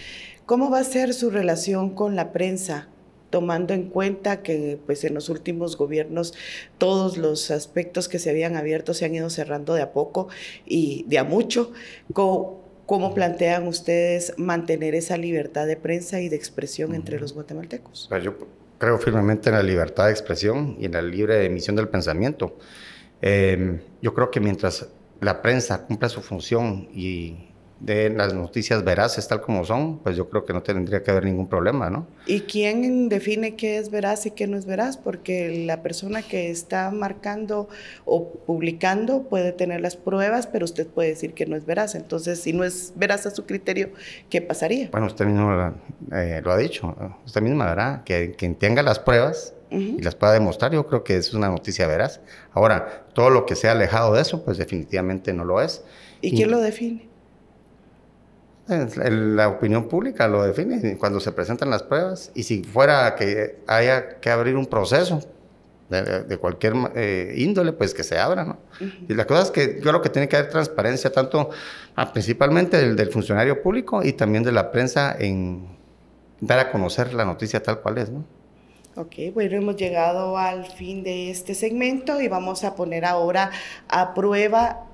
cómo 0.46 0.70
va 0.70 0.78
a 0.78 0.84
ser 0.84 1.12
su 1.12 1.30
relación 1.30 1.94
con 1.94 2.16
la 2.16 2.32
prensa 2.32 2.88
tomando 3.28 3.74
en 3.74 3.90
cuenta 3.90 4.42
que 4.42 4.78
pues 4.86 5.04
en 5.04 5.12
los 5.12 5.28
últimos 5.28 5.76
gobiernos 5.76 6.32
todos 6.78 7.18
los 7.18 7.50
aspectos 7.50 8.08
que 8.08 8.18
se 8.18 8.30
habían 8.30 8.56
abierto 8.56 8.94
se 8.94 9.04
han 9.04 9.14
ido 9.14 9.28
cerrando 9.28 9.74
de 9.74 9.82
a 9.82 9.92
poco 9.92 10.28
y 10.64 11.04
de 11.08 11.18
a 11.18 11.24
mucho. 11.24 11.72
¿Cómo, 12.14 13.14
plantean 13.14 13.68
ustedes 13.68 14.34
mantener 14.38 14.94
esa 14.94 15.18
libertad 15.18 15.66
de 15.66 15.76
prensa 15.76 16.20
y 16.20 16.28
de 16.28 16.36
expresión 16.36 16.94
entre 16.94 17.20
los 17.20 17.34
guatemaltecos? 17.34 18.08
Yo 18.22 18.34
creo 18.78 18.98
firmemente 18.98 19.50
en 19.50 19.56
la 19.56 19.62
libertad 19.62 20.06
de 20.06 20.12
expresión 20.12 20.76
y 20.78 20.86
en 20.86 20.92
la 20.92 21.02
libre 21.02 21.44
emisión 21.44 21.76
del 21.76 21.88
pensamiento. 21.88 22.56
Em, 23.22 23.80
yo 24.02 24.12
creo 24.12 24.30
que 24.30 24.40
mientras 24.40 24.88
la 25.22 25.40
prensa 25.40 25.86
cumpla 25.86 26.08
su 26.08 26.20
función 26.20 26.88
y 26.92 27.48
de 27.78 28.10
las 28.10 28.32
noticias 28.32 28.84
veraces 28.84 29.26
tal 29.26 29.40
como 29.40 29.64
son, 29.64 29.98
pues 29.98 30.16
yo 30.16 30.28
creo 30.28 30.44
que 30.44 30.52
no 30.52 30.62
tendría 30.62 31.02
que 31.02 31.10
haber 31.10 31.24
ningún 31.24 31.48
problema, 31.48 31.90
¿no? 31.90 32.06
¿Y 32.26 32.40
quién 32.42 33.08
define 33.08 33.56
qué 33.56 33.78
es 33.78 33.90
veraz 33.90 34.24
y 34.26 34.30
qué 34.30 34.46
no 34.46 34.56
es 34.56 34.66
veraz? 34.66 34.96
Porque 34.96 35.64
la 35.66 35.82
persona 35.82 36.22
que 36.22 36.50
está 36.50 36.90
marcando 36.92 37.68
o 38.04 38.30
publicando 38.46 39.24
puede 39.24 39.52
tener 39.52 39.80
las 39.80 39.96
pruebas, 39.96 40.46
pero 40.46 40.64
usted 40.64 40.86
puede 40.86 41.08
decir 41.08 41.34
que 41.34 41.46
no 41.46 41.56
es 41.56 41.66
veraz. 41.66 41.96
Entonces, 41.96 42.40
si 42.40 42.52
no 42.52 42.62
es 42.62 42.92
veraz 42.94 43.26
a 43.26 43.30
su 43.32 43.46
criterio, 43.46 43.90
¿qué 44.30 44.40
pasaría? 44.42 44.88
Bueno, 44.92 45.06
usted 45.06 45.26
mismo 45.26 45.74
eh, 46.12 46.40
lo 46.44 46.52
ha 46.52 46.58
dicho, 46.58 46.94
usted 47.26 47.42
misma, 47.42 47.66
¿verdad? 47.66 48.04
Que 48.04 48.32
quien 48.32 48.54
tenga 48.54 48.82
las 48.82 49.00
pruebas 49.00 49.54
y 49.72 50.02
las 50.02 50.14
pueda 50.14 50.32
demostrar, 50.32 50.72
yo 50.72 50.86
creo 50.86 51.04
que 51.04 51.16
es 51.16 51.32
una 51.32 51.48
noticia 51.48 51.86
veraz. 51.86 52.20
Ahora, 52.52 53.06
todo 53.14 53.30
lo 53.30 53.46
que 53.46 53.56
sea 53.56 53.72
alejado 53.72 54.14
de 54.14 54.22
eso, 54.22 54.44
pues 54.44 54.58
definitivamente 54.58 55.32
no 55.32 55.44
lo 55.44 55.60
es. 55.60 55.82
¿Y 56.20 56.36
quién 56.36 56.50
lo 56.50 56.60
define? 56.60 57.08
La 58.68 59.48
opinión 59.48 59.88
pública 59.88 60.28
lo 60.28 60.44
define 60.44 60.96
cuando 60.96 61.20
se 61.20 61.32
presentan 61.32 61.68
las 61.68 61.82
pruebas 61.82 62.30
y 62.34 62.44
si 62.44 62.62
fuera 62.62 63.16
que 63.16 63.58
haya 63.66 64.20
que 64.20 64.30
abrir 64.30 64.56
un 64.56 64.66
proceso 64.66 65.20
de, 65.90 66.38
cualquier 66.38 66.74
eh, 66.94 67.34
índole, 67.36 67.72
pues 67.72 67.92
que 67.92 68.02
se 68.02 68.18
abra, 68.18 68.44
¿no? 68.44 68.58
Y 69.08 69.14
la 69.14 69.26
cosa 69.26 69.42
es 69.42 69.50
que 69.50 69.76
yo 69.76 69.90
creo 69.90 70.00
que 70.00 70.08
tiene 70.08 70.26
que 70.26 70.36
haber 70.36 70.50
transparencia 70.50 71.12
tanto, 71.12 71.50
ah, 71.96 72.12
principalmente 72.12 72.78
del, 72.78 72.96
del, 72.96 73.10
funcionario 73.10 73.60
público 73.62 74.02
y 74.02 74.14
también 74.14 74.42
de 74.42 74.52
la 74.52 74.70
prensa 74.70 75.14
en 75.18 75.66
dar 76.40 76.58
a 76.60 76.72
conocer 76.72 77.12
la 77.12 77.26
noticia 77.26 77.62
tal 77.62 77.80
cual 77.80 77.98
es, 77.98 78.08
¿no? 78.10 78.24
Ok, 78.94 79.32
bueno, 79.32 79.56
hemos 79.56 79.76
llegado 79.76 80.36
al 80.36 80.66
fin 80.66 81.02
de 81.02 81.30
este 81.30 81.54
segmento 81.54 82.20
y 82.20 82.28
vamos 82.28 82.62
a 82.62 82.74
poner 82.74 83.06
ahora 83.06 83.50
a 83.88 84.12
prueba 84.12 84.86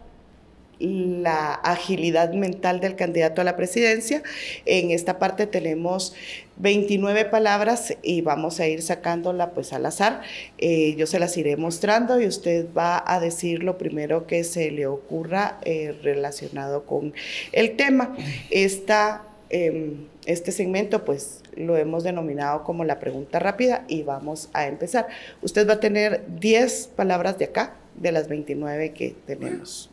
la 0.79 1.55
agilidad 1.55 2.33
mental 2.33 2.79
del 2.79 2.95
candidato 2.95 3.41
a 3.41 3.45
la 3.45 3.57
presidencia. 3.57 4.23
En 4.67 4.93
esta 4.93 5.19
parte 5.19 5.49
tenemos 5.49 6.15
29 6.59 7.25
palabras 7.25 7.97
y 8.03 8.21
vamos 8.21 8.61
a 8.61 8.69
ir 8.69 8.83
sacándola 8.83 9.51
pues 9.51 9.73
al 9.73 9.85
azar. 9.85 10.23
Eh, 10.59 10.95
yo 10.97 11.09
se 11.09 11.19
las 11.19 11.37
iré 11.37 11.57
mostrando 11.57 12.21
y 12.21 12.27
usted 12.27 12.67
va 12.73 13.03
a 13.05 13.19
decir 13.19 13.65
lo 13.65 13.79
primero 13.79 14.29
que 14.29 14.45
se 14.45 14.71
le 14.71 14.87
ocurra 14.87 15.59
eh, 15.65 15.93
relacionado 16.05 16.85
con 16.85 17.15
el 17.51 17.75
tema. 17.75 18.17
Esta, 18.51 19.25
em, 19.51 20.07
este 20.29 20.53
segmento 20.53 21.07
pues 21.07 21.41
lo 21.57 21.79
hemos 21.79 22.05
denominado 22.05 22.63
como 22.63 22.85
la 22.85 23.01
pregunta 23.01 23.39
rápida 23.39 23.87
y 23.89 24.03
vamos 24.03 24.51
a 24.53 24.67
empezar. 24.67 25.09
Usted 25.41 25.67
va 25.67 25.75
a 25.75 25.81
tener 25.81 26.23
10 26.39 26.89
palabras 26.95 27.39
de 27.39 27.47
acá, 27.47 27.77
de 27.97 28.13
las 28.13 28.29
29 28.29 28.93
que 28.93 29.17
tenemos. 29.27 29.89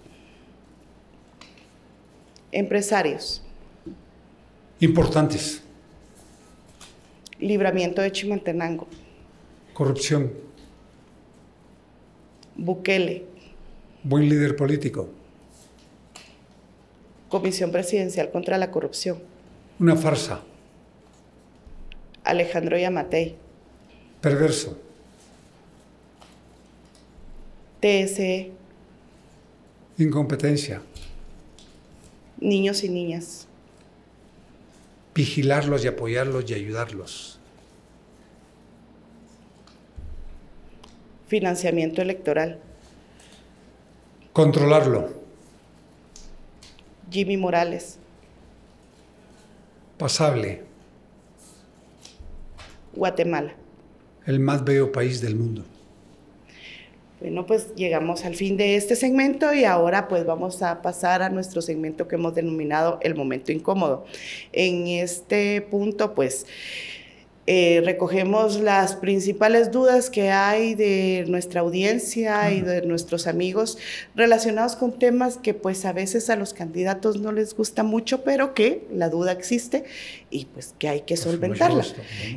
Empresarios. 2.51 3.43
Importantes. 4.81 5.63
Libramiento 7.39 8.01
de 8.01 8.11
Chimaltenango. 8.11 8.87
Corrupción. 9.73 10.33
Bukele. 12.57 13.23
Buen 14.03 14.27
líder 14.27 14.57
político. 14.57 15.07
Comisión 17.29 17.71
Presidencial 17.71 18.31
contra 18.31 18.57
la 18.57 18.69
Corrupción. 18.69 19.34
Una 19.79 19.95
farsa. 19.95 20.41
Alejandro 22.23 22.77
Yamatei. 22.77 23.35
Perverso. 24.21 24.77
TSE. 27.81 28.51
Incompetencia 29.97 30.81
niños 32.39 32.83
y 32.83 32.89
niñas. 32.89 33.47
Vigilarlos 35.13 35.83
y 35.83 35.87
apoyarlos 35.87 36.49
y 36.49 36.53
ayudarlos. 36.53 37.39
Financiamiento 41.27 42.01
electoral. 42.01 42.59
Controlarlo. 44.33 45.09
Jimmy 47.09 47.37
Morales. 47.37 47.97
Pasable. 49.97 50.61
Guatemala. 52.93 53.53
El 54.25 54.39
más 54.39 54.63
bello 54.63 54.91
país 54.91 55.21
del 55.21 55.35
mundo. 55.35 55.63
Bueno, 57.21 57.45
pues 57.45 57.73
llegamos 57.75 58.25
al 58.25 58.35
fin 58.35 58.57
de 58.57 58.75
este 58.75 58.97
segmento 58.97 59.53
y 59.53 59.63
ahora 59.63 60.09
pues 60.09 60.25
vamos 60.25 60.61
a 60.61 60.81
pasar 60.81 61.21
a 61.21 61.29
nuestro 61.29 61.61
segmento 61.61 62.07
que 62.09 62.15
hemos 62.15 62.35
denominado 62.35 62.99
el 63.01 63.15
momento 63.15 63.53
incómodo. 63.53 64.05
En 64.51 64.87
este 64.87 65.61
punto 65.61 66.13
pues 66.13 66.45
eh, 67.47 67.83
recogemos 67.85 68.59
las 68.59 68.95
principales 68.95 69.71
dudas 69.71 70.09
que 70.09 70.31
hay 70.31 70.73
de 70.73 71.25
nuestra 71.27 71.61
audiencia 71.61 72.51
y 72.51 72.61
de 72.61 72.81
nuestros 72.81 73.27
amigos 73.27 73.77
relacionados 74.15 74.75
con 74.75 74.97
temas 74.97 75.37
que 75.37 75.53
pues 75.53 75.85
a 75.85 75.93
veces 75.93 76.31
a 76.31 76.37
los 76.37 76.55
candidatos 76.55 77.21
no 77.21 77.31
les 77.31 77.53
gusta 77.53 77.83
mucho, 77.83 78.23
pero 78.23 78.55
que 78.55 78.87
la 78.91 79.09
duda 79.09 79.31
existe 79.31 79.83
y 80.31 80.45
pues 80.45 80.73
que 80.79 80.89
hay 80.89 81.01
que 81.01 81.17
solventarla. 81.17 81.85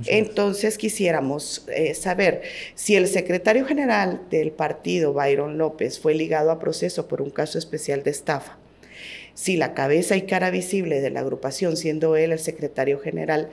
Entonces 0.06 0.76
quisiéramos 0.76 1.64
eh, 1.68 1.94
saber 1.94 2.42
si 2.74 2.94
el 2.94 3.08
secretario 3.08 3.64
general 3.64 4.20
del 4.28 4.50
partido, 4.50 5.14
Byron 5.14 5.56
López, 5.56 5.98
fue 5.98 6.14
ligado 6.14 6.50
a 6.50 6.58
proceso 6.58 7.08
por 7.08 7.22
un 7.22 7.30
caso 7.30 7.58
especial 7.58 8.02
de 8.02 8.10
estafa 8.10 8.58
si 9.32 9.56
la 9.56 9.72
cabeza 9.72 10.16
y 10.16 10.22
cara 10.22 10.50
visible 10.50 11.00
de 11.00 11.10
la 11.10 11.20
agrupación, 11.20 11.76
siendo 11.76 12.16
él 12.16 12.32
el 12.32 12.40
secretario 12.40 12.98
general, 12.98 13.50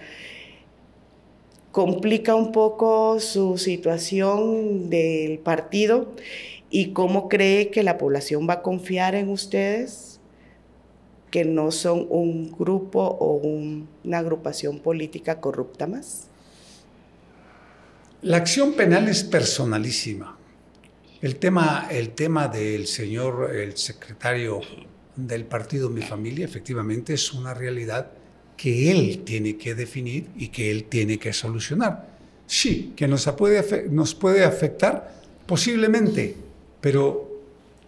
complica 1.75 2.35
un 2.35 2.53
poco 2.53 3.19
su 3.19 3.57
situación 3.57 4.89
del 4.89 5.39
partido 5.39 6.15
y 6.69 6.93
cómo 6.93 7.27
cree 7.27 7.69
que 7.69 7.83
la 7.83 7.97
población 7.97 8.47
va 8.47 8.53
a 8.53 8.61
confiar 8.61 9.13
en 9.13 9.27
ustedes, 9.27 10.21
que 11.31 11.43
no 11.43 11.71
son 11.71 12.07
un 12.09 12.49
grupo 12.57 13.01
o 13.01 13.33
una 13.33 14.19
agrupación 14.19 14.79
política 14.79 15.41
corrupta 15.41 15.85
más. 15.85 16.29
La 18.21 18.37
acción 18.37 18.75
penal 18.75 19.09
es 19.09 19.25
personalísima. 19.25 20.37
El 21.21 21.35
tema, 21.35 21.89
el 21.91 22.11
tema 22.11 22.47
del 22.47 22.87
señor, 22.87 23.53
el 23.53 23.75
secretario 23.75 24.61
del 25.17 25.43
partido 25.43 25.89
Mi 25.89 26.03
Familia, 26.03 26.45
efectivamente 26.45 27.15
es 27.15 27.33
una 27.33 27.53
realidad 27.53 28.13
que 28.57 28.91
él 28.91 29.23
tiene 29.25 29.57
que 29.57 29.75
definir 29.75 30.27
y 30.37 30.49
que 30.49 30.71
él 30.71 30.85
tiene 30.85 31.17
que 31.17 31.33
solucionar. 31.33 32.15
Sí, 32.47 32.93
que 32.95 33.07
nos 33.07 33.25
puede, 33.31 33.89
nos 33.89 34.15
puede 34.15 34.43
afectar 34.43 35.15
posiblemente, 35.45 36.35
pero 36.79 37.41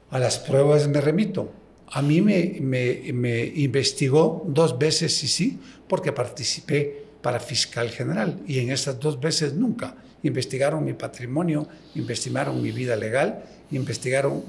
a 0.09 0.19
las 0.19 0.39
pruebas 0.39 0.87
me 0.87 1.01
remito. 1.01 1.51
A 1.89 2.01
mí 2.01 2.21
me, 2.21 2.57
me, 2.59 3.13
me 3.13 3.45
investigó 3.45 4.43
dos 4.47 4.77
veces 4.77 5.23
y 5.23 5.27
sí, 5.27 5.59
porque 5.87 6.11
participé 6.11 7.05
para 7.21 7.39
fiscal 7.39 7.89
general 7.89 8.39
y 8.47 8.59
en 8.59 8.71
esas 8.71 8.99
dos 8.99 9.19
veces 9.19 9.53
nunca. 9.53 9.95
Investigaron 10.23 10.83
mi 10.83 10.93
patrimonio, 10.93 11.67
investigaron 11.95 12.61
mi 12.61 12.71
vida 12.71 12.95
legal, 12.95 13.43
investigaron 13.71 14.43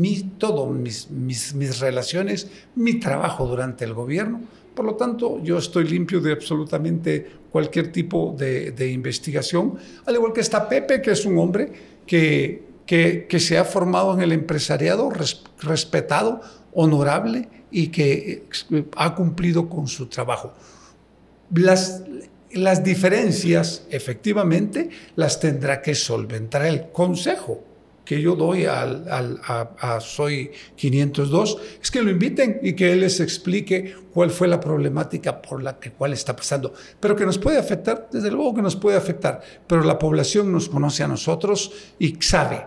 mi, 0.00 0.20
todo, 0.38 0.66
mis, 0.66 1.08
mis, 1.10 1.54
mis 1.54 1.78
relaciones, 1.78 2.48
mi 2.74 2.94
trabajo 2.98 3.46
durante 3.46 3.84
el 3.84 3.94
gobierno 3.94 4.40
por 4.74 4.84
lo 4.84 4.94
tanto, 4.94 5.42
yo 5.42 5.58
estoy 5.58 5.84
limpio 5.84 6.20
de 6.20 6.32
absolutamente 6.32 7.26
cualquier 7.50 7.92
tipo 7.92 8.34
de, 8.36 8.90
investigación, 8.90 9.76
al 10.06 10.14
igual 10.14 10.32
que 10.32 10.40
está 10.40 10.68
Pepe, 10.68 11.02
que 11.02 11.10
es 11.10 11.26
un 11.26 11.38
hombre 11.38 11.72
que, 12.06 12.62
que, 12.86 13.40
se 13.40 13.58
ha 13.58 13.64
formado 13.64 14.14
en 14.14 14.20
el 14.22 14.32
empresariado, 14.32 15.10
respetado, 15.60 16.40
honorable 16.72 17.48
y 17.70 17.88
que 17.88 18.44
ha 18.96 19.14
cumplido 19.14 19.68
con 19.68 19.86
su 19.88 20.06
trabajo. 20.06 20.54
Las, 21.54 22.02
las 22.52 22.82
diferencias, 22.82 23.86
efectivamente, 23.90 24.88
las 25.16 25.38
tendrá 25.38 25.82
que 25.82 25.94
solventar 25.94 26.64
el 26.64 26.90
Consejo 26.90 27.71
que 28.12 28.20
yo 28.20 28.36
doy 28.36 28.66
al, 28.66 29.40
a, 29.46 29.98
Soy 29.98 30.50
502 30.76 31.58
es 31.82 31.90
que 31.90 32.02
lo 32.02 32.10
inviten 32.10 32.60
y 32.62 32.74
que 32.74 32.92
él 32.92 33.00
les 33.00 33.20
explique 33.20 33.94
cuál 34.12 34.30
fue 34.30 34.48
la 34.48 34.60
problemática 34.60 35.40
por 35.40 35.62
la 35.62 35.80
que 35.80 35.92
cuál 35.92 36.12
está 36.12 36.36
pasando. 36.36 36.74
Pero 37.00 37.16
que 37.16 37.24
nos 37.24 37.38
puede 37.38 37.56
afectar, 37.56 38.10
desde 38.12 38.30
luego 38.30 38.52
que 38.52 38.60
nos 38.60 38.76
puede 38.76 38.98
afectar, 38.98 39.40
pero 39.66 39.82
la 39.82 39.98
población 39.98 40.52
nos 40.52 40.68
conoce 40.68 41.02
a 41.02 41.08
nosotros 41.08 41.72
y 41.98 42.18
sabe 42.20 42.66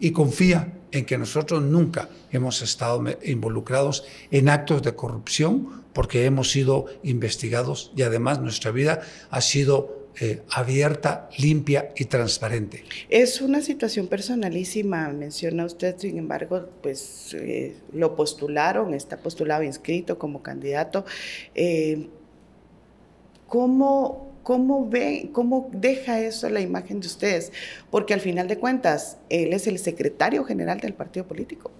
y 0.00 0.10
confía 0.10 0.70
en 0.92 1.06
que 1.06 1.16
nosotros 1.16 1.62
nunca 1.62 2.10
hemos 2.30 2.60
estado 2.60 3.02
involucrados 3.22 4.04
en 4.30 4.50
actos 4.50 4.82
de 4.82 4.94
corrupción 4.94 5.82
porque 5.94 6.26
hemos 6.26 6.50
sido 6.50 6.88
investigados 7.02 7.90
y 7.96 8.02
además 8.02 8.38
nuestra 8.38 8.70
vida 8.70 9.00
ha 9.30 9.40
sido 9.40 10.03
eh, 10.20 10.42
abierta, 10.50 11.28
limpia 11.38 11.90
y 11.96 12.04
transparente. 12.04 12.84
Es 13.08 13.40
una 13.40 13.60
situación 13.60 14.06
personalísima, 14.06 15.08
menciona 15.08 15.64
usted, 15.64 15.96
sin 15.98 16.18
embargo, 16.18 16.68
pues 16.82 17.34
eh, 17.34 17.74
lo 17.92 18.14
postularon, 18.14 18.94
está 18.94 19.16
postulado, 19.16 19.62
inscrito 19.62 20.18
como 20.18 20.42
candidato. 20.42 21.04
Eh, 21.54 22.08
¿Cómo 23.48 24.34
¿Cómo 24.44 24.90
ve, 24.90 25.30
cómo 25.32 25.70
deja 25.72 26.20
eso 26.20 26.50
la 26.50 26.60
imagen 26.60 27.00
de 27.00 27.06
ustedes? 27.06 27.50
Porque 27.90 28.12
al 28.12 28.20
final 28.20 28.46
de 28.46 28.58
cuentas, 28.58 29.16
él 29.30 29.54
es 29.54 29.66
el 29.66 29.78
secretario 29.78 30.44
general 30.44 30.80
del 30.80 30.92
partido 30.92 31.26
político. 31.26 31.70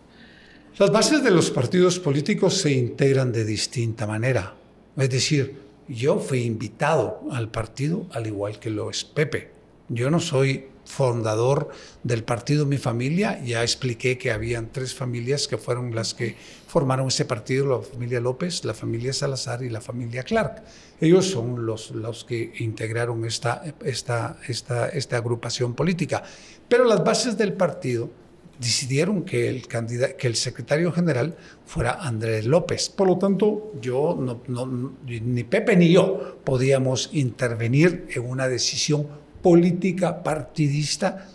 Las 0.79 0.91
bases 0.91 1.23
de 1.23 1.31
los 1.31 1.51
partidos 1.51 2.01
políticos 2.01 2.57
se 2.57 2.73
integran 2.73 3.33
de 3.33 3.45
distinta 3.45 4.07
manera. 4.07 4.55
Es 4.97 5.11
decir, 5.11 5.64
yo 5.89 6.19
fui 6.19 6.43
invitado 6.43 7.21
al 7.31 7.51
partido 7.51 8.07
al 8.13 8.27
igual 8.27 8.59
que 8.59 8.71
lo 8.71 8.91
es 8.91 9.05
Pepe. 9.05 9.51
Yo 9.89 10.11
no 10.11 10.21
soy 10.21 10.69
fundador 10.85 11.71
del 12.03 12.25
partido 12.25 12.67
Mi 12.67 12.79
Familia. 12.79 13.43
Ya 13.43 13.63
expliqué 13.63 14.19
que 14.19 14.31
habían 14.31 14.71
tres 14.71 14.95
familias 14.95 15.49
que 15.49 15.59
fueron 15.59 15.95
las 15.95 16.15
que 16.15 16.37
formaron 16.67 17.09
ese 17.09 17.25
partido, 17.25 17.67
la 17.67 17.83
familia 17.83 18.21
López, 18.21 18.65
la 18.65 18.75
familia 18.75 19.13
Salazar 19.13 19.63
y 19.63 19.71
la 19.71 19.81
familia 19.81 20.23
Clark. 20.23 20.63
Ellos 21.01 21.27
son 21.27 21.67
los, 21.67 21.91
los 21.91 22.25
que 22.25 22.53
integraron 22.59 23.25
esta, 23.25 23.63
esta, 23.85 24.39
esta, 24.49 24.89
esta 24.89 25.17
agrupación 25.17 25.75
política. 25.75 26.23
Pero 26.69 26.85
las 26.85 27.05
bases 27.05 27.37
del 27.37 27.53
partido 27.53 28.11
decidieron 28.59 29.25
que 29.25 29.49
el, 29.49 29.67
que 29.67 30.27
el 30.27 30.37
secretario 30.37 30.93
general 30.93 31.37
fuera 31.67 31.93
Andrés 31.93 32.47
López. 32.47 32.89
Por 32.89 33.09
lo 33.09 33.19
tanto, 33.19 33.73
yo, 33.81 34.17
no, 34.49 34.95
ni 35.07 35.45
Pepe 35.45 35.77
ni 35.77 35.93
yo 35.93 36.39
podíamos 36.45 37.11
intervenir 37.13 38.07
en 38.11 38.23
una 38.29 38.49
decisión 38.49 39.09
política 39.43 40.23
partidista 40.23 41.29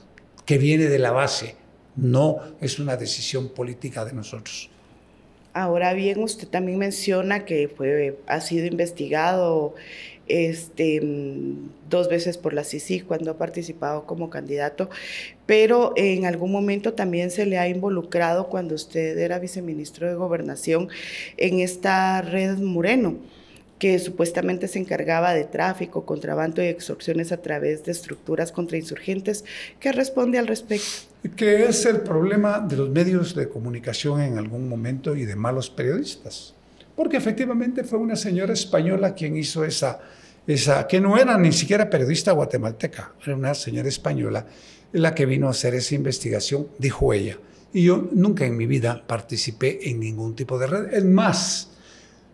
que 0.46 0.58
viene 0.58 0.86
de 0.86 1.00
la 1.00 1.12
base. 1.12 1.56
No 1.96 2.38
es 2.62 2.80
una 2.80 2.96
decisión 2.98 3.50
política 3.50 4.06
de 4.06 4.14
nosotros. 4.14 4.70
Ahora 5.54 5.94
bien, 5.94 6.20
usted 6.20 6.48
también 6.48 6.78
menciona 6.78 7.44
que 7.44 7.68
fue, 7.68 8.20
ha 8.28 8.40
sido 8.40 8.66
investigado 8.68 9.76
este, 10.30 11.02
dos 11.90 12.08
veces 12.08 12.38
por 12.38 12.54
la 12.54 12.64
CICI 12.64 13.02
cuando 13.02 13.32
ha 13.32 13.38
participado 13.38 14.06
como 14.06 14.30
candidato, 14.30 14.90
pero 15.46 15.94
en 15.98 16.26
algún 16.26 16.52
momento 16.52 16.94
también 16.94 17.32
se 17.32 17.46
le 17.46 17.58
ha 17.58 17.68
involucrado 17.68 18.48
cuando 18.48 18.76
usted 18.76 19.18
era 19.18 19.40
viceministro 19.40 20.08
de 20.08 20.16
Gobernación 20.16 20.90
en 21.38 21.60
esta 21.60 22.22
red 22.22 22.58
Moreno 22.58 23.18
que 23.80 23.98
supuestamente 23.98 24.68
se 24.68 24.78
encargaba 24.78 25.34
de 25.34 25.46
tráfico, 25.46 26.06
contrabando 26.06 26.62
y 26.62 26.68
extorsiones 26.68 27.32
a 27.32 27.38
través 27.38 27.86
de 27.86 27.94
estructuras 27.94 28.52
contrainsurgentes. 28.52 29.46
¿Qué 29.80 29.94
responde 29.94 30.38
al 30.38 30.48
respecto? 30.48 30.86
Que 31.38 31.64
es 31.64 31.86
el 31.86 32.02
problema 32.02 32.60
de 32.60 32.76
los 32.76 32.90
medios 32.90 33.34
de 33.34 33.48
comunicación 33.48 34.22
en 34.22 34.38
algún 34.38 34.68
momento 34.68 35.16
y 35.16 35.26
de 35.26 35.36
malos 35.36 35.70
periodistas. 35.70 36.54
Porque 36.96 37.16
efectivamente 37.16 37.86
fue 37.86 37.98
una 37.98 38.18
señora 38.18 38.52
española 38.52 39.16
quien 39.16 39.38
hizo 39.38 39.64
esa, 39.64 40.02
esa 40.54 40.88
que 40.88 41.00
no 41.00 41.18
era 41.18 41.38
ni 41.38 41.52
siquiera 41.52 41.90
periodista 41.90 42.32
guatemalteca, 42.32 43.14
era 43.24 43.36
una 43.36 43.54
señora 43.54 43.88
española 43.88 44.46
la 44.92 45.14
que 45.14 45.26
vino 45.26 45.48
a 45.48 45.52
hacer 45.52 45.76
esa 45.76 45.94
investigación, 45.96 46.68
dijo 46.80 47.14
ella. 47.14 47.38
Y 47.72 47.84
yo 47.84 48.10
nunca 48.12 48.46
en 48.46 48.58
mi 48.58 48.66
vida 48.66 49.06
participé 49.06 49.90
en 49.90 50.00
ningún 50.00 50.36
tipo 50.36 50.58
de 50.58 50.66
red. 50.66 50.94
Es 50.94 51.06
más, 51.06 51.70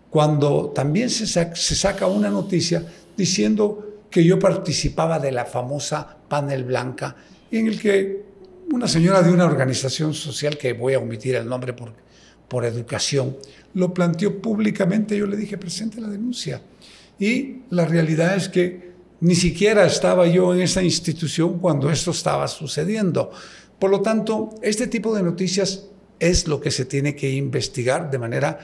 cuando 0.09 0.71
también 0.73 1.09
se, 1.09 1.27
saca 1.55 2.07
una 2.07 2.29
noticia 2.29 2.85
diciendo 3.17 4.05
que 4.09 4.23
yo 4.23 4.39
participaba 4.39 5.19
de 5.19 5.33
la 5.33 5.43
famosa 5.43 6.17
panel 6.29 6.63
blanca, 6.63 7.17
en 7.51 7.67
el 7.67 7.79
que 7.79 8.23
una 8.71 8.87
señora 8.87 9.21
de 9.21 9.31
una 9.31 9.45
organización 9.45 10.13
social, 10.13 10.57
que 10.57 10.71
voy 10.71 10.93
a 10.93 10.99
omitir 10.99 11.35
el 11.35 11.47
nombre 11.47 11.73
por, 11.73 11.91
por 12.47 12.63
educación, 12.63 13.35
lo 13.73 13.93
planteó 13.93 14.41
públicamente, 14.41 15.17
yo 15.17 15.27
le 15.27 15.35
dije, 15.35 15.57
presente 15.57 15.99
la 15.99 16.07
denuncia. 16.07 16.61
Y 17.19 17.61
la 17.69 17.85
realidad 17.85 18.35
es 18.35 18.49
que 18.49 18.93
ni 19.21 19.35
siquiera 19.35 19.85
estaba 19.85 20.27
yo 20.27 20.53
en 20.53 20.61
esa 20.61 20.83
institución 20.83 21.59
cuando 21.59 21.89
esto 21.89 22.11
estaba 22.11 22.47
sucediendo. 22.47 23.31
Por 23.79 23.89
lo 23.89 24.01
tanto, 24.01 24.49
este 24.61 24.87
tipo 24.87 25.15
de 25.15 25.23
noticias 25.23 25.87
es 26.19 26.47
lo 26.47 26.59
que 26.61 26.71
se 26.71 26.85
tiene 26.85 27.15
que 27.15 27.31
investigar 27.31 28.11
de 28.11 28.19
manera 28.19 28.59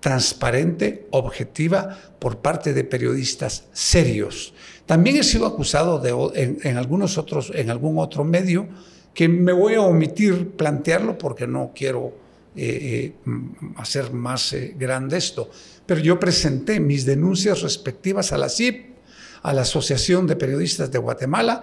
transparente, 0.00 1.06
objetiva, 1.10 1.98
por 2.18 2.38
parte 2.38 2.72
de 2.72 2.84
periodistas 2.84 3.64
serios. 3.72 4.54
También 4.86 5.16
he 5.16 5.24
sido 5.24 5.46
acusado 5.46 6.02
en 6.34 6.78
algún 6.78 7.98
otro 7.98 8.24
medio, 8.24 8.68
que 9.14 9.28
me 9.28 9.52
voy 9.52 9.74
a 9.74 9.80
omitir 9.80 10.50
plantearlo 10.50 11.16
porque 11.16 11.46
no 11.46 11.72
quiero 11.74 12.25
eh, 12.56 13.14
eh, 13.26 13.32
hacer 13.76 14.12
más 14.12 14.52
eh, 14.52 14.74
grande 14.78 15.18
esto. 15.18 15.50
Pero 15.84 16.00
yo 16.00 16.18
presenté 16.18 16.80
mis 16.80 17.04
denuncias 17.04 17.62
respectivas 17.62 18.32
a 18.32 18.38
la 18.38 18.48
CIP, 18.48 18.96
a 19.42 19.52
la 19.52 19.62
Asociación 19.62 20.26
de 20.26 20.36
Periodistas 20.36 20.90
de 20.90 20.98
Guatemala, 20.98 21.62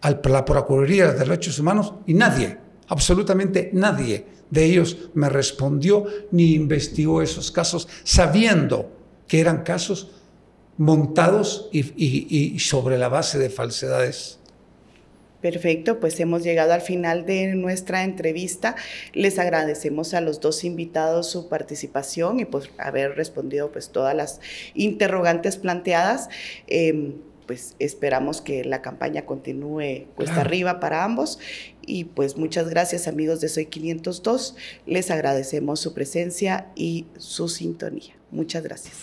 a 0.00 0.10
la 0.10 0.44
Procuraduría 0.44 1.12
de 1.12 1.18
Derechos 1.18 1.58
Humanos 1.58 1.94
y 2.06 2.14
nadie, 2.14 2.56
absolutamente 2.88 3.70
nadie 3.74 4.24
de 4.50 4.64
ellos 4.64 4.96
me 5.14 5.28
respondió 5.28 6.06
ni 6.32 6.54
investigó 6.54 7.22
esos 7.22 7.50
casos, 7.50 7.88
sabiendo 8.04 8.90
que 9.28 9.40
eran 9.40 9.62
casos 9.62 10.10
montados 10.76 11.68
y, 11.72 12.58
sobre 12.58 12.98
la 12.98 13.08
base 13.08 13.38
de 13.38 13.50
falsedades. 13.50 14.39
Perfecto, 15.40 16.00
pues 16.00 16.20
hemos 16.20 16.42
llegado 16.42 16.74
al 16.74 16.82
final 16.82 17.24
de 17.24 17.54
nuestra 17.54 18.04
entrevista. 18.04 18.76
Les 19.14 19.38
agradecemos 19.38 20.12
a 20.12 20.20
los 20.20 20.40
dos 20.40 20.64
invitados 20.64 21.30
su 21.30 21.48
participación 21.48 22.40
y 22.40 22.44
pues 22.44 22.70
haber 22.78 23.16
respondido 23.16 23.72
pues 23.72 23.88
todas 23.88 24.14
las 24.14 24.40
interrogantes 24.74 25.56
planteadas. 25.56 26.28
Em, 26.66 27.14
pues 27.46 27.74
esperamos 27.80 28.42
que 28.42 28.64
la 28.64 28.80
campaña 28.80 29.26
continúe 29.26 30.06
cuesta 30.14 30.42
arriba 30.42 30.78
para 30.78 31.02
ambos. 31.02 31.38
Y 31.84 32.04
pues 32.04 32.36
muchas 32.36 32.68
gracias 32.68 33.08
amigos 33.08 33.40
de 33.40 33.48
Soy 33.48 33.66
502. 33.66 34.54
Les 34.86 35.10
agradecemos 35.10 35.80
su 35.80 35.92
presencia 35.92 36.68
y 36.76 37.06
su 37.16 37.48
sintonía. 37.48 38.14
Muchas 38.30 38.62
gracias. 38.62 38.98